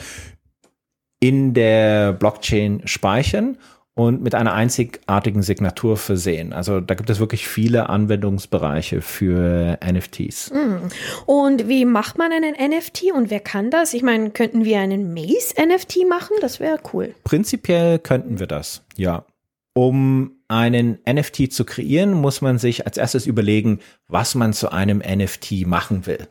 in 1.19 1.53
der 1.53 2.13
Blockchain 2.13 2.81
speichern 2.85 3.57
und 3.93 4.21
mit 4.21 4.35
einer 4.35 4.53
einzigartigen 4.53 5.43
Signatur 5.43 5.97
versehen. 5.97 6.53
Also 6.53 6.79
da 6.79 6.95
gibt 6.95 7.09
es 7.09 7.19
wirklich 7.19 7.47
viele 7.47 7.89
Anwendungsbereiche 7.89 9.01
für 9.01 9.77
NFTs. 9.85 10.51
Hm. 10.51 10.89
Und 11.25 11.67
wie 11.67 11.85
macht 11.85 12.17
man 12.17 12.31
einen 12.31 12.53
NFT 12.53 13.11
und 13.13 13.29
wer 13.29 13.41
kann 13.41 13.69
das? 13.69 13.93
Ich 13.93 14.01
meine, 14.01 14.31
könnten 14.31 14.63
wir 14.63 14.79
einen 14.79 15.13
Maze-NFT 15.13 16.07
machen? 16.09 16.35
Das 16.41 16.59
wäre 16.59 16.79
cool. 16.93 17.13
Prinzipiell 17.23 17.99
könnten 17.99 18.39
wir 18.39 18.47
das, 18.47 18.83
ja. 18.95 19.25
Um 19.73 20.41
einen 20.47 20.99
NFT 21.09 21.51
zu 21.51 21.63
kreieren, 21.63 22.13
muss 22.13 22.41
man 22.41 22.57
sich 22.57 22.85
als 22.85 22.97
erstes 22.97 23.25
überlegen, 23.25 23.79
was 24.07 24.35
man 24.35 24.53
zu 24.53 24.71
einem 24.71 24.99
NFT 24.99 25.65
machen 25.65 26.05
will. 26.05 26.27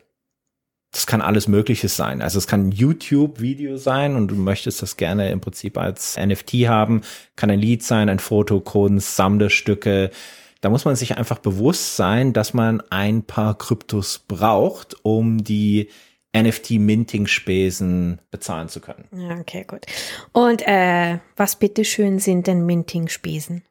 Das 0.91 1.07
kann 1.07 1.21
alles 1.21 1.47
Mögliches 1.47 1.95
sein. 1.95 2.21
Also 2.21 2.37
es 2.37 2.47
kann 2.47 2.67
ein 2.67 2.71
YouTube-Video 2.71 3.77
sein 3.77 4.15
und 4.15 4.27
du 4.27 4.35
möchtest 4.35 4.81
das 4.81 4.97
gerne 4.97 5.31
im 5.31 5.39
Prinzip 5.39 5.77
als 5.77 6.17
NFT 6.17 6.53
haben. 6.67 7.01
Kann 7.35 7.49
ein 7.49 7.59
Lied 7.59 7.81
sein, 7.81 8.09
ein 8.09 8.19
Foto, 8.19 8.59
Kunst, 8.59 9.15
Sammlerstücke. 9.15 10.11
Da 10.59 10.69
muss 10.69 10.85
man 10.85 10.95
sich 10.95 11.17
einfach 11.17 11.39
bewusst 11.39 11.95
sein, 11.95 12.33
dass 12.33 12.53
man 12.53 12.81
ein 12.89 13.23
paar 13.23 13.57
Kryptos 13.57 14.19
braucht, 14.19 14.97
um 15.03 15.43
die 15.43 15.87
NFT-Minting-Spesen 16.35 18.21
bezahlen 18.31 18.69
zu 18.69 18.79
können. 18.79 19.05
Okay, 19.39 19.65
gut. 19.67 19.85
Und 20.31 20.65
äh, 20.67 21.19
was 21.35 21.57
bitteschön 21.57 22.19
sind 22.19 22.47
denn 22.47 22.65
Minting-Spesen? 22.65 23.63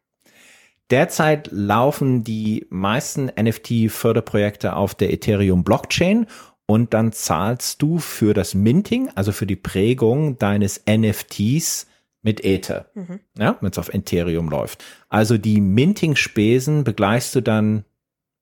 Derzeit 0.91 1.49
laufen 1.53 2.25
die 2.25 2.67
meisten 2.69 3.31
NFT-Förderprojekte 3.41 4.75
auf 4.75 4.95
der 4.95 5.13
Ethereum-Blockchain 5.13 6.27
und 6.67 6.95
dann 6.95 7.13
zahlst 7.13 7.81
du 7.81 7.99
für 7.99 8.35
das 8.35 8.55
Minting, 8.55 9.09
also 9.15 9.33
für 9.33 9.47
die 9.47 9.57
Prägung 9.57 10.39
deines 10.39 10.85
NFTs 10.89 11.87
mit 12.23 12.45
Ether, 12.45 12.91
mhm. 12.95 13.21
ja, 13.39 13.57
wenn 13.61 13.71
es 13.71 13.79
auf 13.79 13.93
Ethereum 13.95 14.51
läuft. 14.51 14.85
Also 15.09 15.39
die 15.39 15.61
Minting-Spesen 15.61 16.85
begleichst 16.85 17.35
du 17.35 17.41
dann 17.41 17.85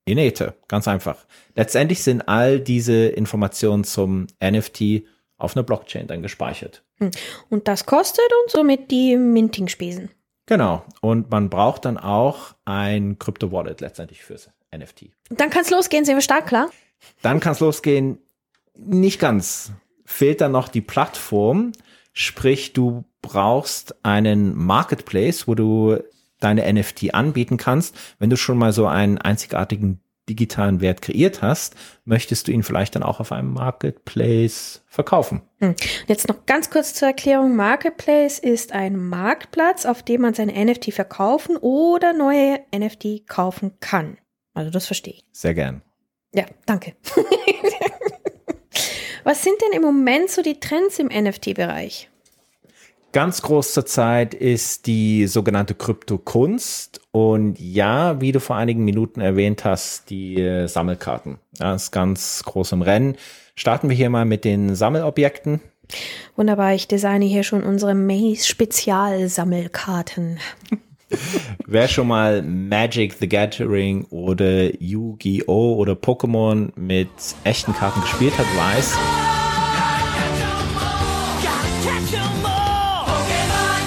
in 0.08 0.18
Ether, 0.18 0.54
ganz 0.68 0.88
einfach. 0.88 1.24
Letztendlich 1.54 2.02
sind 2.02 2.22
all 2.28 2.60
diese 2.60 3.08
Informationen 3.08 3.84
zum 3.84 4.26
NFT 4.42 5.04
auf 5.36 5.56
einer 5.56 5.62
Blockchain 5.62 6.06
dann 6.06 6.22
gespeichert. 6.22 6.82
Hm. 6.98 7.10
Und 7.48 7.68
das 7.68 7.86
kostet 7.86 8.26
uns 8.42 8.52
somit 8.52 8.90
die 8.90 9.16
Minting-Spesen. 9.16 10.10
Genau. 10.46 10.82
Und 11.00 11.30
man 11.30 11.50
braucht 11.50 11.84
dann 11.84 11.98
auch 11.98 12.54
ein 12.64 13.18
Crypto-Wallet 13.18 13.80
letztendlich 13.80 14.24
fürs 14.24 14.50
NFT. 14.74 15.10
Dann 15.30 15.50
kann 15.50 15.62
es 15.62 15.70
losgehen, 15.70 16.04
sind 16.04 16.16
wir 16.16 16.22
stark 16.22 16.46
klar? 16.46 16.70
Dann 17.22 17.40
kann 17.40 17.52
es 17.52 17.60
losgehen. 17.60 18.18
Nicht 18.74 19.20
ganz. 19.20 19.72
Fehlt 20.04 20.40
dann 20.40 20.52
noch 20.52 20.68
die 20.68 20.80
Plattform. 20.80 21.72
Sprich, 22.12 22.72
du 22.72 23.04
brauchst 23.20 24.04
einen 24.04 24.56
Marketplace, 24.56 25.46
wo 25.46 25.54
du 25.54 25.98
deine 26.40 26.72
NFT 26.72 27.14
anbieten 27.14 27.56
kannst. 27.56 27.96
Wenn 28.18 28.30
du 28.30 28.36
schon 28.36 28.58
mal 28.58 28.72
so 28.72 28.86
einen 28.86 29.18
einzigartigen 29.18 30.00
digitalen 30.28 30.80
Wert 30.80 31.02
kreiert 31.02 31.42
hast, 31.42 31.74
möchtest 32.04 32.48
du 32.48 32.52
ihn 32.52 32.62
vielleicht 32.62 32.94
dann 32.94 33.02
auch 33.02 33.20
auf 33.20 33.32
einem 33.32 33.52
Marketplace 33.52 34.82
verkaufen. 34.86 35.42
Hm. 35.58 35.74
Jetzt 36.06 36.28
noch 36.28 36.46
ganz 36.46 36.70
kurz 36.70 36.94
zur 36.94 37.08
Erklärung. 37.08 37.56
Marketplace 37.56 38.38
ist 38.38 38.72
ein 38.72 38.96
Marktplatz, 38.96 39.86
auf 39.86 40.02
dem 40.02 40.20
man 40.20 40.34
seine 40.34 40.52
NFT 40.52 40.92
verkaufen 40.92 41.56
oder 41.56 42.12
neue 42.12 42.60
NFT 42.76 43.26
kaufen 43.26 43.72
kann. 43.80 44.18
Also 44.54 44.70
das 44.70 44.86
verstehe 44.86 45.14
ich. 45.14 45.24
Sehr 45.32 45.54
gern. 45.54 45.82
Ja, 46.34 46.44
danke. 46.66 46.94
Was 49.24 49.42
sind 49.42 49.56
denn 49.62 49.72
im 49.72 49.82
Moment 49.82 50.30
so 50.30 50.42
die 50.42 50.60
Trends 50.60 50.98
im 50.98 51.08
NFT-Bereich? 51.08 52.10
Ganz 53.18 53.42
groß 53.42 53.72
zurzeit 53.72 54.32
ist 54.32 54.86
die 54.86 55.26
sogenannte 55.26 55.74
Kryptokunst 55.74 57.00
und 57.10 57.58
ja, 57.58 58.20
wie 58.20 58.30
du 58.30 58.38
vor 58.38 58.54
einigen 58.54 58.84
Minuten 58.84 59.20
erwähnt 59.20 59.64
hast, 59.64 60.08
die 60.08 60.40
äh, 60.40 60.68
Sammelkarten. 60.68 61.38
Das 61.58 61.82
ist 61.82 61.90
ganz 61.90 62.44
groß 62.44 62.70
im 62.70 62.82
Rennen. 62.82 63.16
Starten 63.56 63.88
wir 63.88 63.96
hier 63.96 64.08
mal 64.08 64.24
mit 64.24 64.44
den 64.44 64.76
Sammelobjekten. 64.76 65.60
Wunderbar, 66.36 66.74
ich 66.74 66.86
designe 66.86 67.24
hier 67.24 67.42
schon 67.42 67.64
unsere 67.64 67.96
Maze-Spezial-Sammelkarten. 67.96 70.38
Wer 71.66 71.88
schon 71.88 72.06
mal 72.06 72.42
Magic 72.42 73.14
the 73.14 73.28
Gathering 73.28 74.04
oder 74.10 74.80
Yu-Gi-Oh! 74.80 75.74
oder 75.74 75.94
Pokémon 75.94 76.70
mit 76.76 77.08
echten 77.42 77.74
Karten 77.74 78.00
gespielt 78.00 78.38
hat, 78.38 78.46
weiß, 78.56 78.96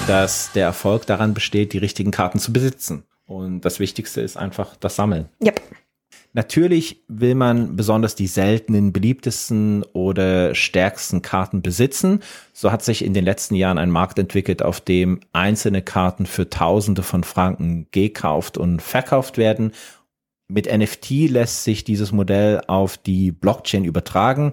dass 0.06 0.52
der 0.52 0.66
Erfolg 0.66 1.06
daran 1.06 1.34
besteht, 1.34 1.72
die 1.72 1.78
richtigen 1.78 2.10
Karten 2.10 2.38
zu 2.38 2.52
besitzen. 2.52 3.04
Und 3.24 3.62
das 3.62 3.78
Wichtigste 3.78 4.20
ist 4.20 4.36
einfach 4.36 4.76
das 4.76 4.96
Sammeln. 4.96 5.28
Yep. 5.42 5.60
Natürlich 6.34 7.04
will 7.08 7.34
man 7.34 7.76
besonders 7.76 8.14
die 8.14 8.26
seltenen, 8.26 8.92
beliebtesten 8.92 9.84
oder 9.92 10.54
stärksten 10.54 11.20
Karten 11.20 11.60
besitzen. 11.60 12.20
So 12.54 12.72
hat 12.72 12.82
sich 12.82 13.04
in 13.04 13.12
den 13.12 13.24
letzten 13.24 13.54
Jahren 13.54 13.78
ein 13.78 13.90
Markt 13.90 14.18
entwickelt, 14.18 14.62
auf 14.62 14.80
dem 14.80 15.20
einzelne 15.32 15.82
Karten 15.82 16.24
für 16.24 16.48
Tausende 16.48 17.02
von 17.02 17.22
Franken 17.22 17.86
gekauft 17.90 18.56
und 18.56 18.80
verkauft 18.80 19.36
werden. 19.36 19.72
Mit 20.48 20.66
NFT 20.70 21.30
lässt 21.30 21.64
sich 21.64 21.84
dieses 21.84 22.12
Modell 22.12 22.62
auf 22.66 22.96
die 22.96 23.30
Blockchain 23.30 23.84
übertragen. 23.84 24.52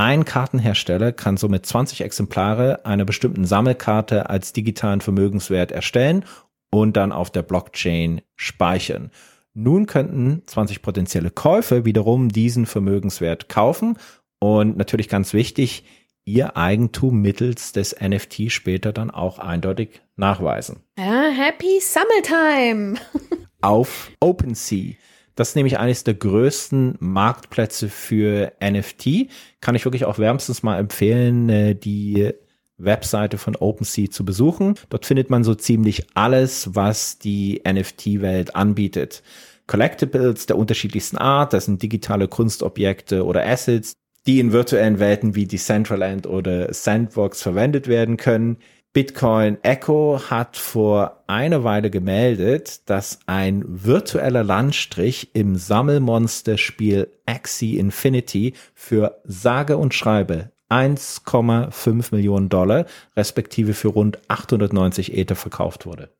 Ein 0.00 0.24
Kartenhersteller 0.24 1.10
kann 1.10 1.36
somit 1.36 1.66
20 1.66 2.02
Exemplare 2.02 2.86
einer 2.86 3.04
bestimmten 3.04 3.44
Sammelkarte 3.44 4.30
als 4.30 4.52
digitalen 4.52 5.00
Vermögenswert 5.00 5.72
erstellen 5.72 6.24
und 6.70 6.96
dann 6.96 7.10
auf 7.10 7.30
der 7.30 7.42
Blockchain 7.42 8.20
speichern. 8.36 9.10
Nun 9.54 9.86
könnten 9.86 10.44
20 10.46 10.82
potenzielle 10.82 11.32
Käufer 11.32 11.84
wiederum 11.84 12.28
diesen 12.28 12.64
Vermögenswert 12.66 13.48
kaufen 13.48 13.98
und 14.38 14.76
natürlich 14.76 15.08
ganz 15.08 15.32
wichtig, 15.32 15.82
ihr 16.24 16.56
Eigentum 16.56 17.20
mittels 17.20 17.72
des 17.72 17.96
NFT 18.00 18.52
später 18.52 18.92
dann 18.92 19.10
auch 19.10 19.40
eindeutig 19.40 20.00
nachweisen. 20.14 20.84
Ja, 20.96 21.28
happy 21.28 21.80
Summertime! 21.80 23.00
Auf 23.62 24.12
OpenSea. 24.20 24.94
Das 25.38 25.50
ist 25.50 25.54
nämlich 25.54 25.78
eines 25.78 26.02
der 26.02 26.14
größten 26.14 26.96
Marktplätze 26.98 27.88
für 27.88 28.54
NFT. 28.60 29.28
Kann 29.60 29.76
ich 29.76 29.84
wirklich 29.84 30.04
auch 30.04 30.18
wärmstens 30.18 30.64
mal 30.64 30.80
empfehlen, 30.80 31.48
äh, 31.48 31.74
die 31.76 32.32
Webseite 32.76 33.38
von 33.38 33.54
OpenSea 33.54 34.10
zu 34.10 34.24
besuchen. 34.24 34.74
Dort 34.88 35.06
findet 35.06 35.30
man 35.30 35.44
so 35.44 35.54
ziemlich 35.54 36.08
alles, 36.14 36.74
was 36.74 37.20
die 37.20 37.62
NFT-Welt 37.64 38.56
anbietet. 38.56 39.22
Collectibles 39.68 40.46
der 40.46 40.58
unterschiedlichsten 40.58 41.18
Art, 41.18 41.52
das 41.52 41.66
sind 41.66 41.84
digitale 41.84 42.26
Kunstobjekte 42.26 43.24
oder 43.24 43.46
Assets, 43.46 43.92
die 44.26 44.40
in 44.40 44.50
virtuellen 44.50 44.98
Welten 44.98 45.36
wie 45.36 45.46
Decentraland 45.46 46.26
oder 46.26 46.74
Sandbox 46.74 47.42
verwendet 47.42 47.86
werden 47.86 48.16
können. 48.16 48.56
Bitcoin 48.98 49.62
Echo 49.62 50.20
hat 50.28 50.56
vor 50.56 51.22
einer 51.28 51.62
Weile 51.62 51.88
gemeldet, 51.88 52.90
dass 52.90 53.20
ein 53.26 53.62
virtueller 53.64 54.42
Landstrich 54.42 55.36
im 55.36 55.54
Sammelmonster-Spiel 55.54 57.06
Axie 57.24 57.78
Infinity 57.78 58.54
für 58.74 59.20
sage 59.22 59.76
und 59.76 59.94
schreibe 59.94 60.50
1,5 60.68 62.12
Millionen 62.12 62.48
Dollar, 62.48 62.86
respektive 63.16 63.72
für 63.72 63.86
rund 63.86 64.18
890 64.26 65.16
Ether 65.16 65.36
verkauft 65.36 65.86
wurde. 65.86 66.10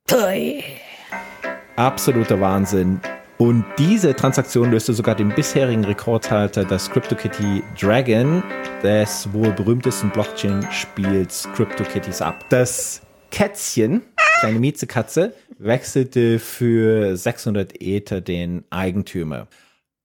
Absoluter 1.75 2.41
Wahnsinn. 2.41 3.01
Und 3.39 3.65
diese 3.79 4.15
Transaktion 4.17 4.73
löste 4.73 4.93
sogar 4.93 5.15
den 5.15 5.33
bisherigen 5.33 5.85
Rekordhalter 5.85 6.65
des 6.65 6.91
CryptoKitty 6.91 7.63
Dragon, 7.81 8.43
des 8.83 9.33
wohl 9.33 9.53
berühmtesten 9.53 10.11
Blockchain-Spiels 10.11 11.49
CryptoKitties 11.55 12.21
ab. 12.21 12.45
Das 12.49 13.01
Kätzchen, 13.31 14.03
kleine 14.41 14.59
Miezekatze, 14.59 15.35
wechselte 15.59 16.41
für 16.41 17.17
600 17.17 17.81
Ether 17.81 18.21
den 18.21 18.65
Eigentümer. 18.71 19.47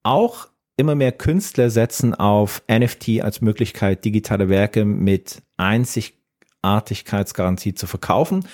auch 0.04 0.50
immer 0.78 0.96
mehr 0.96 1.12
Künstler 1.12 1.72
setzen 1.72 2.14
auf 2.14 2.62
NFT 2.70 3.22
als 3.22 3.42
Möglichkeit, 3.42 4.06
digitale 4.06 4.48
Werke 4.50 4.86
mit 4.86 5.42
Einzigartigkeitsgarantie 5.58 7.74
zu 7.74 7.88
verkaufen. 7.88 8.46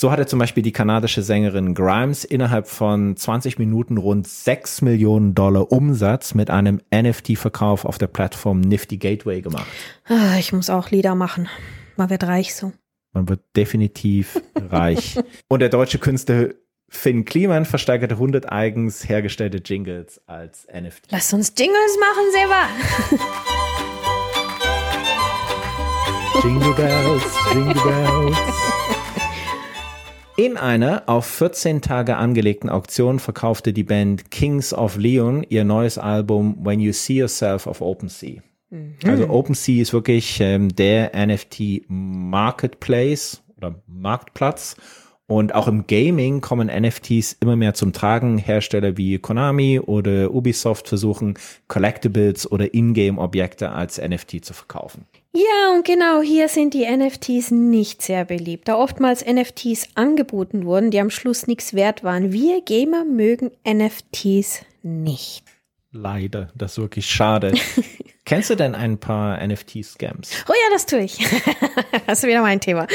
So 0.00 0.10
hatte 0.10 0.24
zum 0.24 0.38
Beispiel 0.38 0.62
die 0.62 0.72
kanadische 0.72 1.22
Sängerin 1.22 1.74
Grimes 1.74 2.24
innerhalb 2.24 2.68
von 2.68 3.18
20 3.18 3.58
Minuten 3.58 3.98
rund 3.98 4.26
6 4.26 4.80
Millionen 4.80 5.34
Dollar 5.34 5.70
Umsatz 5.70 6.32
mit 6.32 6.48
einem 6.48 6.80
NFT-Verkauf 6.90 7.84
auf 7.84 7.98
der 7.98 8.06
Plattform 8.06 8.62
Nifty 8.62 8.96
Gateway 8.96 9.42
gemacht. 9.42 9.66
Ah, 10.06 10.38
ich 10.38 10.54
muss 10.54 10.70
auch 10.70 10.90
Lieder 10.90 11.14
machen. 11.14 11.50
Man 11.98 12.08
wird 12.08 12.24
reich 12.24 12.54
so. 12.54 12.72
Man 13.12 13.28
wird 13.28 13.40
definitiv 13.54 14.40
reich. 14.70 15.18
Und 15.48 15.60
der 15.60 15.68
deutsche 15.68 15.98
Künstler 15.98 16.54
Finn 16.88 17.26
Kliman 17.26 17.66
versteigerte 17.66 18.14
100 18.14 18.50
eigens 18.50 19.06
hergestellte 19.06 19.58
Jingles 19.58 20.18
als 20.26 20.66
NFT. 20.68 21.08
Lass 21.10 21.30
uns 21.34 21.52
Jingles 21.58 21.98
machen, 22.00 22.24
Seba. 22.32 22.68
Jingle 26.42 26.72
Bells, 26.72 27.22
Jingle 27.52 27.74
Bells. 27.74 28.38
In 30.40 30.56
einer 30.56 31.02
auf 31.04 31.26
14 31.26 31.82
Tage 31.82 32.16
angelegten 32.16 32.70
Auktion 32.70 33.18
verkaufte 33.18 33.74
die 33.74 33.82
Band 33.82 34.30
Kings 34.30 34.72
of 34.72 34.96
Leon 34.96 35.44
ihr 35.50 35.64
neues 35.64 35.98
Album 35.98 36.56
When 36.64 36.80
You 36.80 36.92
See 36.92 37.18
Yourself 37.18 37.66
auf 37.66 37.82
OpenSea. 37.82 38.40
Mhm. 38.70 38.94
Also 39.04 39.28
OpenSea 39.28 39.82
ist 39.82 39.92
wirklich 39.92 40.40
ähm, 40.40 40.74
der 40.74 41.12
NFT 41.14 41.82
Marketplace 41.88 43.42
oder 43.58 43.82
Marktplatz 43.86 44.76
und 45.26 45.54
auch 45.54 45.68
im 45.68 45.86
Gaming 45.86 46.40
kommen 46.40 46.68
NFTs 46.68 47.34
immer 47.34 47.56
mehr 47.56 47.74
zum 47.74 47.92
Tragen. 47.92 48.38
Hersteller 48.38 48.96
wie 48.96 49.18
Konami 49.18 49.78
oder 49.78 50.32
Ubisoft 50.32 50.88
versuchen, 50.88 51.34
Collectibles 51.68 52.50
oder 52.50 52.72
Ingame-Objekte 52.72 53.72
als 53.72 54.00
NFT 54.00 54.42
zu 54.42 54.54
verkaufen. 54.54 55.04
Ja, 55.32 55.72
und 55.76 55.84
genau 55.84 56.22
hier 56.22 56.48
sind 56.48 56.74
die 56.74 56.84
NFTs 56.84 57.52
nicht 57.52 58.02
sehr 58.02 58.24
beliebt, 58.24 58.66
da 58.66 58.76
oftmals 58.76 59.24
NFTs 59.24 59.90
angeboten 59.94 60.64
wurden, 60.64 60.90
die 60.90 60.98
am 60.98 61.10
Schluss 61.10 61.46
nichts 61.46 61.72
wert 61.72 62.02
waren. 62.02 62.32
Wir 62.32 62.62
Gamer 62.62 63.04
mögen 63.04 63.52
NFTs 63.64 64.64
nicht. 64.82 65.44
Leider, 65.92 66.50
das 66.56 66.72
ist 66.72 66.78
wirklich 66.78 67.06
schade. 67.06 67.54
Kennst 68.24 68.50
du 68.50 68.54
denn 68.54 68.74
ein 68.74 68.98
paar 68.98 69.44
NFT-Scams? 69.44 70.44
Oh 70.48 70.52
ja, 70.52 70.72
das 70.72 70.86
tue 70.86 71.00
ich. 71.00 71.18
das 72.06 72.22
ist 72.22 72.28
wieder 72.28 72.42
mein 72.42 72.60
Thema. 72.60 72.86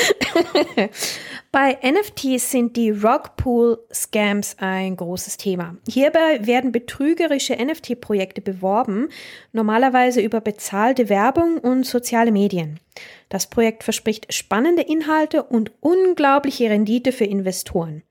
Bei 1.52 1.78
NFTs 1.82 2.52
sind 2.52 2.76
die 2.76 2.92
Rockpool-Scams 2.92 4.58
ein 4.60 4.96
großes 4.96 5.38
Thema. 5.38 5.78
Hierbei 5.88 6.46
werden 6.46 6.72
betrügerische 6.72 7.56
NFT-Projekte 7.56 8.42
beworben, 8.42 9.10
normalerweise 9.52 10.22
über 10.22 10.42
bezahlte 10.42 11.10
Werbung 11.10 11.58
und 11.58 11.86
soziale 11.86 12.32
Medien. 12.32 12.80
Das 13.30 13.48
Projekt 13.50 13.84
verspricht 13.84 14.34
spannende 14.34 14.84
Inhalte 14.84 15.44
und 15.44 15.72
unglaubliche 15.80 16.70
Rendite 16.70 17.12
für 17.12 17.26
Investoren. 17.26 18.04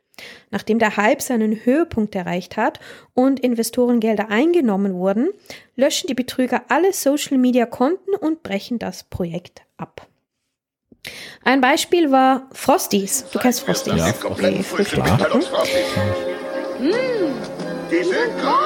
Nachdem 0.51 0.79
der 0.79 0.97
Hype 0.97 1.23
seinen 1.23 1.65
Höhepunkt 1.65 2.15
erreicht 2.15 2.57
hat 2.57 2.81
und 3.15 3.41
Investorengelder 3.41 4.29
eingenommen 4.29 4.95
wurden, 4.95 5.31
löschen 5.77 6.07
die 6.07 6.15
Betrüger 6.15 6.63
alle 6.69 6.93
Social-Media-Konten 6.93 8.15
und 8.15 8.43
brechen 8.43 8.79
das 8.79 9.05
Projekt 9.05 9.63
ab. 9.77 10.07
Ein 11.43 11.61
Beispiel 11.61 12.11
war 12.11 12.49
Frosties. 12.53 13.27
Du 13.33 13.39
kennst 13.39 13.61
Frosties. 13.61 13.95
Ja, 13.97 14.13
die 14.51 14.63
Früchte. 14.63 15.01
Mmh. 15.01 15.07
Die 17.91 18.03
sind 18.03 18.39
großartig. 18.39 18.64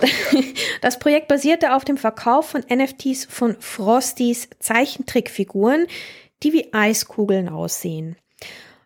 Das 0.80 0.98
Projekt 0.98 1.28
basierte 1.28 1.74
auf 1.74 1.84
dem 1.84 1.98
Verkauf 1.98 2.48
von 2.50 2.62
NFTs 2.62 3.26
von 3.26 3.56
Frosties 3.60 4.48
Zeichentrickfiguren, 4.58 5.86
die 6.42 6.52
wie 6.52 6.72
Eiskugeln 6.72 7.48
aussehen. 7.48 8.16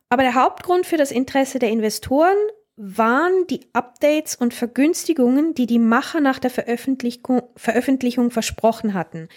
Aber 0.09 0.23
der 0.23 0.35
Hauptgrund 0.35 0.87
für 0.87 0.97
das 0.97 1.13
Interesse 1.13 1.59
der 1.59 1.71
Investoren 1.71 2.37
waren 2.77 3.47
die 3.49 3.61
Updates 3.73 4.35
und 4.35 4.53
Vergünstigungen, 4.53 5.55
die 5.55 5.67
die 5.67 5.79
Macher 5.79 6.21
nach 6.21 6.41
der 6.41 6.51
Veröffentlichung, 6.51 7.43
Veröffentlichung 7.55 8.33
versprochen 8.33 8.95
hatten. 8.95 9.29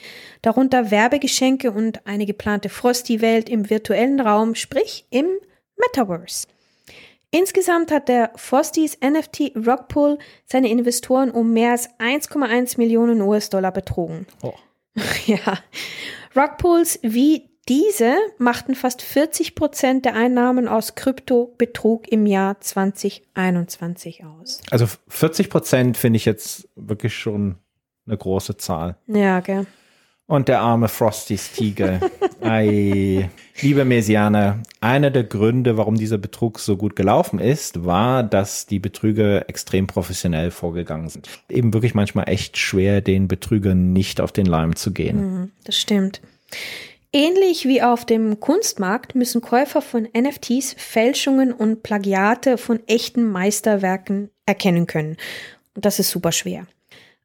Darunter 0.42 0.90
Werbegeschenke 0.90 1.72
und 1.72 2.08
eine 2.08 2.26
geplante 2.26 2.70
Frosty-Welt 2.70 3.48
im 3.48 3.70
virtuellen 3.70 4.20
Raum, 4.20 4.56
sprich 4.56 5.06
im 5.12 5.28
Metaverse. 5.76 6.48
Insgesamt 7.38 7.92
hat 7.92 8.08
der 8.08 8.32
Frosties 8.36 8.98
NFT 9.00 9.52
Rockpool 9.56 10.18
seine 10.46 10.70
Investoren 10.70 11.30
um 11.30 11.54
mehr 11.54 11.72
als 11.72 11.88
1,1 12.00 12.78
Millionen 12.78 13.22
US-Dollar 13.22 13.72
betrogen. 13.72 14.26
Oh. 14.42 14.54
Ja. 15.28 15.60
Rockpools 16.36 17.00
wie 17.04 17.50
diese 17.70 18.16
machten 18.40 18.74
fast 18.74 19.02
40 19.04 19.54
Prozent 19.54 20.06
der 20.06 20.16
Einnahmen 20.16 20.68
aus 20.68 20.96
Kryptobetrug 20.96 22.08
im 22.12 22.26
Jahr 22.26 22.60
2021 22.60 24.24
aus. 24.24 24.62
Also 24.72 24.88
40 25.10 25.50
Prozent 25.50 25.98
finde 25.98 26.18
ich 26.18 26.26
jetzt 26.26 26.68
wirklich 26.76 27.16
schon 27.16 27.58
eine 28.08 28.18
große 28.18 28.58
Zahl. 28.58 28.98
Ja, 29.06 29.42
gell. 29.42 29.68
Und 30.28 30.50
der 30.50 30.60
arme 30.60 30.90
Frostys 30.90 31.54
Tiger. 31.54 32.02
Ei. 32.42 33.30
Liebe 33.62 33.86
Mesianer, 33.86 34.60
einer 34.82 35.10
der 35.10 35.24
Gründe, 35.24 35.78
warum 35.78 35.96
dieser 35.96 36.18
Betrug 36.18 36.60
so 36.60 36.76
gut 36.76 36.98
gelaufen 36.98 37.40
ist, 37.40 37.86
war, 37.86 38.24
dass 38.24 38.66
die 38.66 38.80
Betrüger 38.80 39.50
extrem 39.50 39.88
professionell 39.88 40.52
vorgegangen 40.52 41.08
sind. 41.08 41.30
Eben 41.50 41.74
wirklich 41.74 41.96
manchmal 41.96 42.28
echt 42.30 42.58
schwer, 42.58 43.00
den 43.00 43.30
Betrügern 43.30 43.94
nicht 43.94 44.20
auf 44.20 44.34
den 44.34 44.46
Leim 44.46 44.76
zu 44.76 44.92
gehen. 44.92 45.18
Mhm, 45.18 45.52
das 45.64 45.78
stimmt. 45.78 46.22
Ähnlich 47.14 47.66
wie 47.66 47.82
auf 47.82 48.06
dem 48.06 48.42
Kunstmarkt 48.42 49.16
müssen 49.16 49.42
Käufer 49.42 49.82
von 49.82 50.08
NFTs 50.16 50.76
Fälschungen 50.78 51.54
und 51.54 51.84
Plagiate 51.84 52.58
von 52.58 52.82
echten 52.86 53.24
Meisterwerken 53.24 54.30
erkennen 54.46 54.88
können. 54.88 55.16
Und 55.74 55.86
das 55.86 56.00
ist 56.00 56.12
super 56.12 56.34
schwer. 56.34 56.68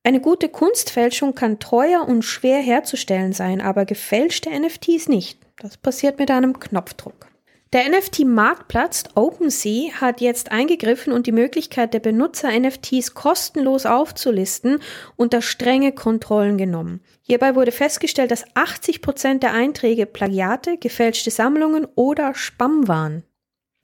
Eine 0.05 0.21
gute 0.21 0.49
Kunstfälschung 0.49 1.35
kann 1.35 1.61
teuer 1.61 2.07
und 2.09 2.23
schwer 2.23 2.61
herzustellen 2.61 3.33
sein, 3.33 3.61
aber 3.61 3.85
gefälschte 3.85 4.51
NFTs 4.51 5.09
nicht. 5.09 5.39
Das 5.57 5.77
passiert 5.77 6.19
mit 6.19 6.31
einem 6.31 6.59
Knopfdruck. 6.59 7.29
Der 7.73 7.89
NFT-Marktplatz 7.89 9.05
OpenSea 9.15 9.93
hat 9.95 10.21
jetzt 10.21 10.51
eingegriffen 10.51 11.13
und 11.13 11.27
die 11.27 11.33
Möglichkeit 11.33 11.95
der 11.95 12.01
Benutzer, 12.01 12.51
NFTs 12.51 13.15
kostenlos 13.15 13.87
aufzulisten, 13.87 14.81
unter 15.17 15.41
strenge 15.41 15.93
Kontrollen 15.93 16.59
genommen. 16.59 17.01
Hierbei 17.23 17.55
wurde 17.55 17.73
festgestellt, 17.73 18.31
dass 18.31 18.45
80 18.55 19.01
Prozent 19.01 19.43
der 19.43 19.55
Einträge 19.55 20.05
Plagiate, 20.05 20.77
gefälschte 20.77 21.31
Sammlungen 21.31 21.87
oder 21.95 22.35
Spam 22.35 22.89
waren. 22.89 23.23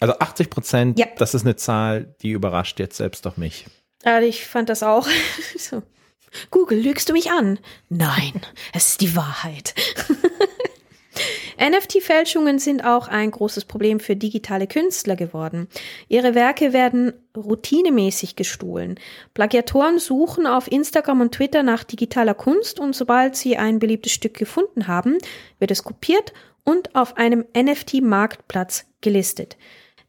Also 0.00 0.18
80 0.18 0.50
Prozent, 0.50 0.98
ja. 0.98 1.06
das 1.16 1.34
ist 1.34 1.46
eine 1.46 1.56
Zahl, 1.56 2.14
die 2.20 2.32
überrascht 2.32 2.78
jetzt 2.80 2.98
selbst 2.98 3.24
doch 3.24 3.38
mich. 3.38 3.66
Also 4.04 4.28
ich 4.28 4.44
fand 4.44 4.68
das 4.68 4.82
auch. 4.82 5.08
so. 5.58 5.82
Google, 6.50 6.80
lügst 6.80 7.08
du 7.08 7.12
mich 7.12 7.30
an? 7.30 7.58
Nein, 7.88 8.40
es 8.72 8.90
ist 8.90 9.00
die 9.00 9.16
Wahrheit. 9.16 9.74
NFT-Fälschungen 11.60 12.60
sind 12.60 12.84
auch 12.84 13.08
ein 13.08 13.32
großes 13.32 13.64
Problem 13.64 13.98
für 13.98 14.14
digitale 14.14 14.68
Künstler 14.68 15.16
geworden. 15.16 15.68
Ihre 16.08 16.34
Werke 16.34 16.72
werden 16.72 17.12
routinemäßig 17.36 18.36
gestohlen. 18.36 19.00
Plagiatoren 19.34 19.98
suchen 19.98 20.46
auf 20.46 20.70
Instagram 20.70 21.20
und 21.20 21.32
Twitter 21.32 21.64
nach 21.64 21.82
digitaler 21.82 22.34
Kunst 22.34 22.78
und 22.78 22.94
sobald 22.94 23.36
sie 23.36 23.56
ein 23.56 23.80
beliebtes 23.80 24.12
Stück 24.12 24.34
gefunden 24.34 24.86
haben, 24.86 25.18
wird 25.58 25.72
es 25.72 25.82
kopiert 25.82 26.32
und 26.64 26.94
auf 26.94 27.16
einem 27.16 27.44
NFT-Marktplatz 27.56 28.86
gelistet. 29.00 29.56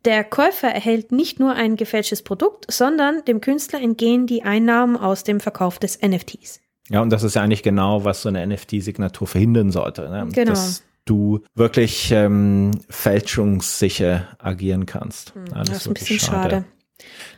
Der 0.05 0.23
Käufer 0.23 0.69
erhält 0.69 1.11
nicht 1.11 1.39
nur 1.39 1.53
ein 1.53 1.75
gefälschtes 1.75 2.21
Produkt, 2.21 2.71
sondern 2.71 3.23
dem 3.25 3.41
Künstler 3.41 3.81
entgehen 3.81 4.27
die 4.27 4.43
Einnahmen 4.43 4.95
aus 4.95 5.23
dem 5.23 5.39
Verkauf 5.39 5.77
des 5.77 5.99
NFTs. 6.01 6.61
Ja, 6.89 7.01
und 7.01 7.09
das 7.09 7.23
ist 7.23 7.35
ja 7.35 7.43
eigentlich 7.43 7.63
genau, 7.63 8.05
was 8.05 8.21
so 8.21 8.29
eine 8.29 8.45
NFT-Signatur 8.47 9.27
verhindern 9.27 9.71
sollte. 9.71 10.09
Ne? 10.09 10.27
Genau. 10.31 10.51
Dass 10.51 10.83
du 11.05 11.41
wirklich 11.53 12.11
ähm, 12.11 12.71
fälschungssicher 12.89 14.27
agieren 14.39 14.85
kannst. 14.85 15.35
Hm, 15.35 15.45
das, 15.45 15.67
das, 15.67 15.77
ist 15.77 15.87
ein 15.87 15.93
bisschen 15.93 16.19
schade. 16.19 16.49
schade. 16.49 16.65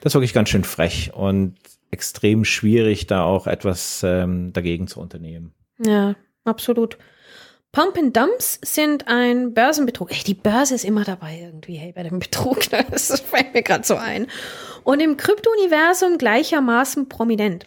Das 0.01 0.11
ist 0.11 0.15
wirklich 0.15 0.33
ganz 0.33 0.49
schön 0.49 0.63
frech 0.63 1.11
und 1.13 1.55
extrem 1.89 2.45
schwierig, 2.45 3.07
da 3.07 3.23
auch 3.23 3.47
etwas 3.47 4.01
ähm, 4.03 4.53
dagegen 4.53 4.87
zu 4.87 4.99
unternehmen. 4.99 5.53
Ja, 5.83 6.15
absolut. 6.45 6.97
Pump 7.73 7.97
and 7.97 8.17
Dumps 8.17 8.59
sind 8.65 9.07
ein 9.07 9.53
Börsenbetrug. 9.53 10.11
Ey, 10.11 10.21
die 10.25 10.33
Börse 10.33 10.75
ist 10.75 10.83
immer 10.83 11.05
dabei 11.05 11.39
irgendwie, 11.41 11.75
hey, 11.75 11.93
bei 11.93 12.03
dem 12.03 12.19
Betrug. 12.19 12.59
Das 12.69 13.21
fällt 13.21 13.53
mir 13.53 13.63
gerade 13.63 13.85
so 13.85 13.95
ein. 13.95 14.27
und 14.83 14.99
im 14.99 15.15
Krypto-Universum 15.15 16.17
gleichermaßen 16.17 17.07
prominent. 17.07 17.65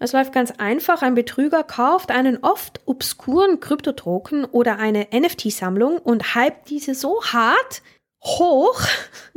Es 0.00 0.12
läuft 0.12 0.32
ganz 0.32 0.50
einfach. 0.58 1.02
Ein 1.02 1.14
Betrüger 1.14 1.62
kauft 1.62 2.10
einen 2.10 2.38
oft 2.42 2.80
obskuren 2.86 3.60
Kryptotoken 3.60 4.44
oder 4.44 4.80
eine 4.80 5.06
NFT-Sammlung 5.12 5.98
und 5.98 6.34
hypt 6.34 6.68
diese 6.70 6.96
so 6.96 7.22
hart 7.22 7.82
hoch, 8.24 8.80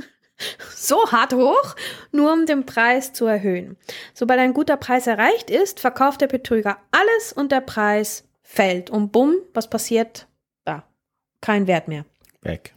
so 0.76 1.12
hart 1.12 1.34
hoch, 1.34 1.76
nur 2.12 2.34
um 2.34 2.48
den 2.48 2.66
Preis 2.66 3.14
zu 3.14 3.28
erhöhen. 3.28 3.78
Sobald 4.16 4.40
ein 4.40 4.56
guter 4.56 4.78
Preis 4.78 5.06
erreicht 5.06 5.52
ist, 5.52 5.80
verkauft 5.80 6.22
der 6.22 6.28
Betrüger 6.28 6.78
alles 6.92 7.34
und 7.34 7.52
der 7.52 7.62
Preis 7.62 8.27
fällt. 8.48 8.90
Und 8.90 9.12
bumm, 9.12 9.36
was 9.54 9.70
passiert? 9.70 10.28
Da, 10.66 10.84
kein 11.42 11.68
Wert 11.68 11.88
mehr. 11.88 12.06
Weg. 12.42 12.74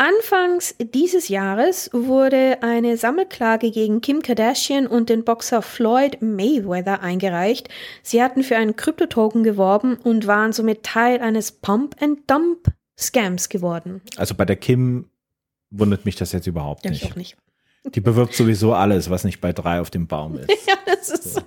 Anfangs 0.00 0.76
dieses 0.78 1.28
Jahres 1.28 1.90
wurde 1.92 2.58
eine 2.62 2.96
Sammelklage 2.96 3.72
gegen 3.72 4.00
Kim 4.00 4.22
Kardashian 4.22 4.86
und 4.86 5.08
den 5.10 5.24
Boxer 5.24 5.60
Floyd 5.60 6.18
Mayweather 6.22 7.00
eingereicht. 7.02 7.68
Sie 8.04 8.22
hatten 8.22 8.44
für 8.44 8.56
einen 8.56 8.76
Kryptotoken 8.76 9.42
geworben 9.42 9.96
und 9.96 10.28
waren 10.28 10.52
somit 10.52 10.84
Teil 10.84 11.18
eines 11.20 11.50
Pump-and-Dump-Scams 11.50 13.48
geworden. 13.48 14.00
Also 14.16 14.34
bei 14.36 14.44
der 14.44 14.54
Kim 14.56 15.10
wundert 15.70 16.04
mich 16.04 16.14
das 16.16 16.30
jetzt 16.32 16.46
überhaupt 16.46 16.84
Ja, 16.84 16.90
nicht. 16.92 17.02
ich 17.02 17.10
auch 17.12 17.16
nicht. 17.16 17.36
Die 17.94 18.00
bewirbt 18.00 18.34
sowieso 18.34 18.74
alles, 18.74 19.10
was 19.10 19.24
nicht 19.24 19.40
bei 19.40 19.52
drei 19.52 19.80
auf 19.80 19.90
dem 19.90 20.06
Baum 20.06 20.36
ist. 20.38 20.48
Ja, 20.68 20.74
das 20.86 21.08
ist 21.08 21.34
so. 21.34 21.40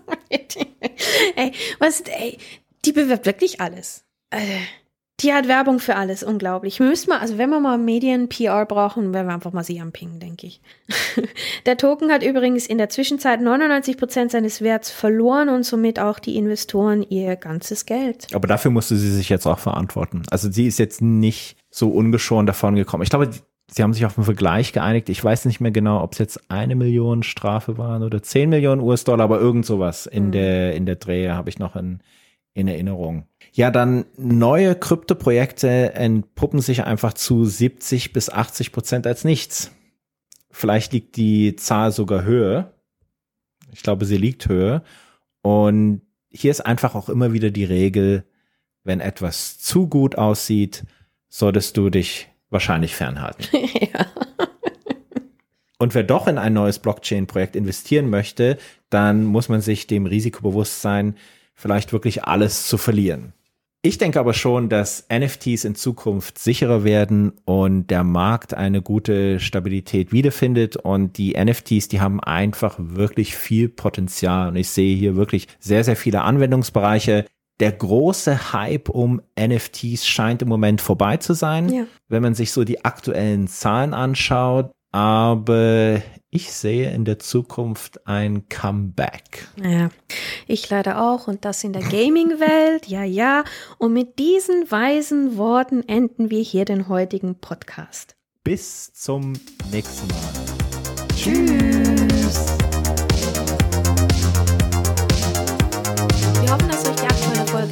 ey, 1.36 1.52
was, 1.80 2.02
ey, 2.02 2.38
die 2.86 2.92
bewirbt 2.92 3.26
wirklich 3.26 3.62
alles. 3.62 4.04
Äh, 4.32 4.40
die 5.20 5.34
hat 5.34 5.48
Werbung 5.48 5.78
für 5.80 5.98
alles, 5.98 6.24
unglaublich. 6.24 6.80
Wir 6.80 6.88
müssen 6.88 7.10
mal, 7.10 7.20
also 7.20 7.38
wenn 7.38 7.52
wir 7.52 7.60
mal 7.60 7.78
Medien-PR 7.78 8.66
brauchen, 8.66 9.14
werden 9.14 9.28
wir 9.28 9.36
einfach 9.36 9.54
mal 9.54 9.64
sie 9.64 9.80
anpingen, 9.80 10.20
denke 10.20 10.48
ich. 10.48 10.62
Der 11.68 11.78
Token 11.78 12.12
hat 12.12 12.24
übrigens 12.24 12.66
in 12.66 12.80
der 12.80 12.90
Zwischenzeit 12.90 13.40
99 13.40 13.98
Prozent 13.98 14.32
seines 14.32 14.62
Werts 14.62 14.90
verloren 14.90 15.50
und 15.50 15.64
somit 15.64 16.00
auch 16.00 16.18
die 16.18 16.38
Investoren 16.38 17.04
ihr 17.08 17.36
ganzes 17.36 17.86
Geld. 17.86 18.28
Aber 18.34 18.48
dafür 18.48 18.72
musste 18.72 18.96
sie 18.96 19.12
sich 19.12 19.30
jetzt 19.30 19.46
auch 19.46 19.60
verantworten. 19.60 20.24
Also 20.32 20.52
sie 20.52 20.66
ist 20.66 20.80
jetzt 20.80 21.02
nicht 21.04 21.56
so 21.70 21.90
ungeschoren 21.90 22.48
davon 22.48 22.74
gekommen. 22.76 23.04
Ich 23.04 23.12
glaube, 23.12 23.30
sie 23.70 23.84
haben 23.84 23.94
sich 23.94 24.06
auf 24.08 24.18
einen 24.18 24.26
Vergleich 24.26 24.74
geeinigt. 24.74 25.08
Ich 25.10 25.24
weiß 25.24 25.46
nicht 25.46 25.60
mehr 25.62 25.72
genau, 25.72 26.02
ob 26.02 26.14
es 26.14 26.18
jetzt 26.18 26.50
eine 26.50 26.76
Million 26.76 27.22
Strafe 27.22 27.78
waren 27.78 28.02
oder 28.02 28.24
10 28.24 28.50
Millionen 28.50 28.82
US-Dollar, 28.82 29.24
aber 29.26 29.40
irgend 29.40 29.68
sowas 29.68 30.08
in 30.08 30.28
Mhm. 30.28 30.32
der, 30.32 30.74
in 30.74 30.86
der 30.88 30.96
Drehe 30.96 31.36
habe 31.36 31.50
ich 31.50 31.60
noch 31.60 31.76
in, 31.76 32.00
in 32.54 32.68
Erinnerung. 32.68 33.28
Ja, 33.54 33.72
dann 33.72 34.06
neue 34.18 34.76
Kryptoprojekte 34.76 35.94
entpuppen 35.94 36.60
sich 36.60 36.84
einfach 36.84 37.14
zu 37.14 37.46
70 37.46 38.14
bis 38.14 38.30
80 38.30 38.72
Prozent 38.72 39.08
als 39.08 39.24
nichts. 39.24 39.72
Vielleicht 40.50 40.94
liegt 40.94 41.16
die 41.16 41.56
Zahl 41.56 41.92
sogar 41.92 42.24
höher. 42.24 42.74
Ich 43.72 43.84
glaube, 43.84 44.06
sie 44.06 44.18
liegt 44.18 44.50
höher. 44.50 44.84
Und 45.42 46.02
hier 46.30 46.52
ist 46.52 46.62
einfach 46.62 46.96
auch 46.96 47.10
immer 47.10 47.34
wieder 47.34 47.52
die 47.52 47.64
Regel, 47.64 48.26
wenn 48.84 49.00
etwas 49.00 49.60
zu 49.60 49.88
gut 49.88 50.18
aussieht, 50.18 50.84
solltest 51.30 51.78
du 51.78 51.90
dich 51.90 52.30
wahrscheinlich 52.50 52.96
fernhalten. 52.96 53.46
ja. 53.94 54.06
Und 55.78 55.96
wer 55.96 56.04
doch 56.04 56.28
in 56.28 56.38
ein 56.38 56.54
neues 56.54 56.80
Blockchain-Projekt 56.80 57.56
investieren 57.56 58.10
möchte, 58.10 58.58
dann 58.90 59.24
muss 59.24 59.50
man 59.50 59.62
sich 59.62 59.88
dem 59.88 60.06
Risiko 60.06 60.42
bewusst 60.44 60.82
sein, 60.82 61.16
vielleicht 61.62 61.94
wirklich 61.94 62.24
alles 62.26 62.68
zu 62.68 62.78
verlieren. 62.78 63.34
Ich 63.84 63.98
denke 63.98 64.20
aber 64.20 64.36
schon, 64.36 64.70
dass 64.70 65.08
NFTs 65.12 65.64
in 65.64 65.74
Zukunft 65.74 66.38
sicherer 66.38 66.84
werden 66.84 67.32
und 67.46 67.88
der 67.88 68.04
Markt 68.04 68.54
eine 68.54 68.84
gute 68.84 69.40
Stabilität 69.40 70.12
wiederfindet 70.12 70.76
und 70.78 71.18
die 71.18 71.34
NFTs, 71.34 71.88
die 71.88 72.00
haben 72.00 72.20
einfach 72.20 72.76
wirklich 72.78 73.36
viel 73.36 73.70
Potenzial 73.70 74.50
und 74.50 74.56
ich 74.56 74.70
sehe 74.70 74.96
hier 74.96 75.16
wirklich 75.16 75.48
sehr, 75.60 75.84
sehr 75.84 75.96
viele 75.96 76.22
Anwendungsbereiche. 76.22 77.26
Der 77.60 77.72
große 77.72 78.54
Hype 78.54 78.90
um 78.90 79.20
NFTs 79.40 80.06
scheint 80.06 80.44
im 80.44 80.48
Moment 80.50 80.80
vorbei 80.82 81.18
zu 81.18 81.34
sein, 81.34 81.70
Ja. 81.70 81.84
wenn 82.08 82.22
man 82.22 82.36
sich 82.36 82.52
so 82.52 82.64
die 82.64 82.86
aktuellen 82.86 83.48
Zahlen 83.48 83.96
anschaut. 83.96 84.72
Aber 84.92 86.02
ich 86.30 86.52
sehe 86.52 86.92
in 86.92 87.06
der 87.06 87.20
Zukunft 87.20 88.08
ein 88.08 88.48
Comeback. 88.50 89.48
Ja, 89.62 89.90
ich 90.48 90.70
leider 90.70 91.02
auch 91.02 91.28
und 91.28 91.46
das 91.46 91.64
in 91.64 91.74
der 91.74 91.82
Gaming-Welt, 91.82 92.88
ja, 92.88 93.04
ja. 93.04 93.44
Und 93.78 93.94
mit 93.94 94.20
diesen 94.20 94.70
weisen 94.70 95.38
Worten 95.38 95.84
enden 95.88 96.30
wir 96.30 96.42
hier 96.42 96.66
den 96.66 96.88
heutigen 96.88 97.36
Podcast. 97.40 98.16
Bis 98.44 98.92
zum 98.94 99.34
nächsten 99.72 100.08
Mal. 100.08 100.52
Tschüss. 101.16 102.58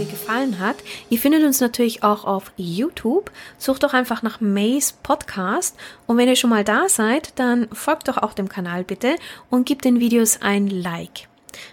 Gefallen 0.09 0.59
hat. 0.59 0.77
Ihr 1.09 1.19
findet 1.19 1.43
uns 1.43 1.61
natürlich 1.61 2.03
auch 2.03 2.25
auf 2.25 2.51
YouTube. 2.57 3.31
Sucht 3.57 3.83
doch 3.83 3.93
einfach 3.93 4.21
nach 4.21 4.41
Maze 4.41 4.93
Podcast. 5.03 5.77
Und 6.07 6.17
wenn 6.17 6.27
ihr 6.27 6.35
schon 6.35 6.49
mal 6.49 6.63
da 6.63 6.89
seid, 6.89 7.37
dann 7.39 7.67
folgt 7.71 8.07
doch 8.07 8.17
auch 8.17 8.33
dem 8.33 8.49
Kanal 8.49 8.83
bitte 8.83 9.15
und 9.49 9.65
gebt 9.65 9.85
den 9.85 9.99
Videos 9.99 10.41
ein 10.41 10.67
Like. 10.67 11.29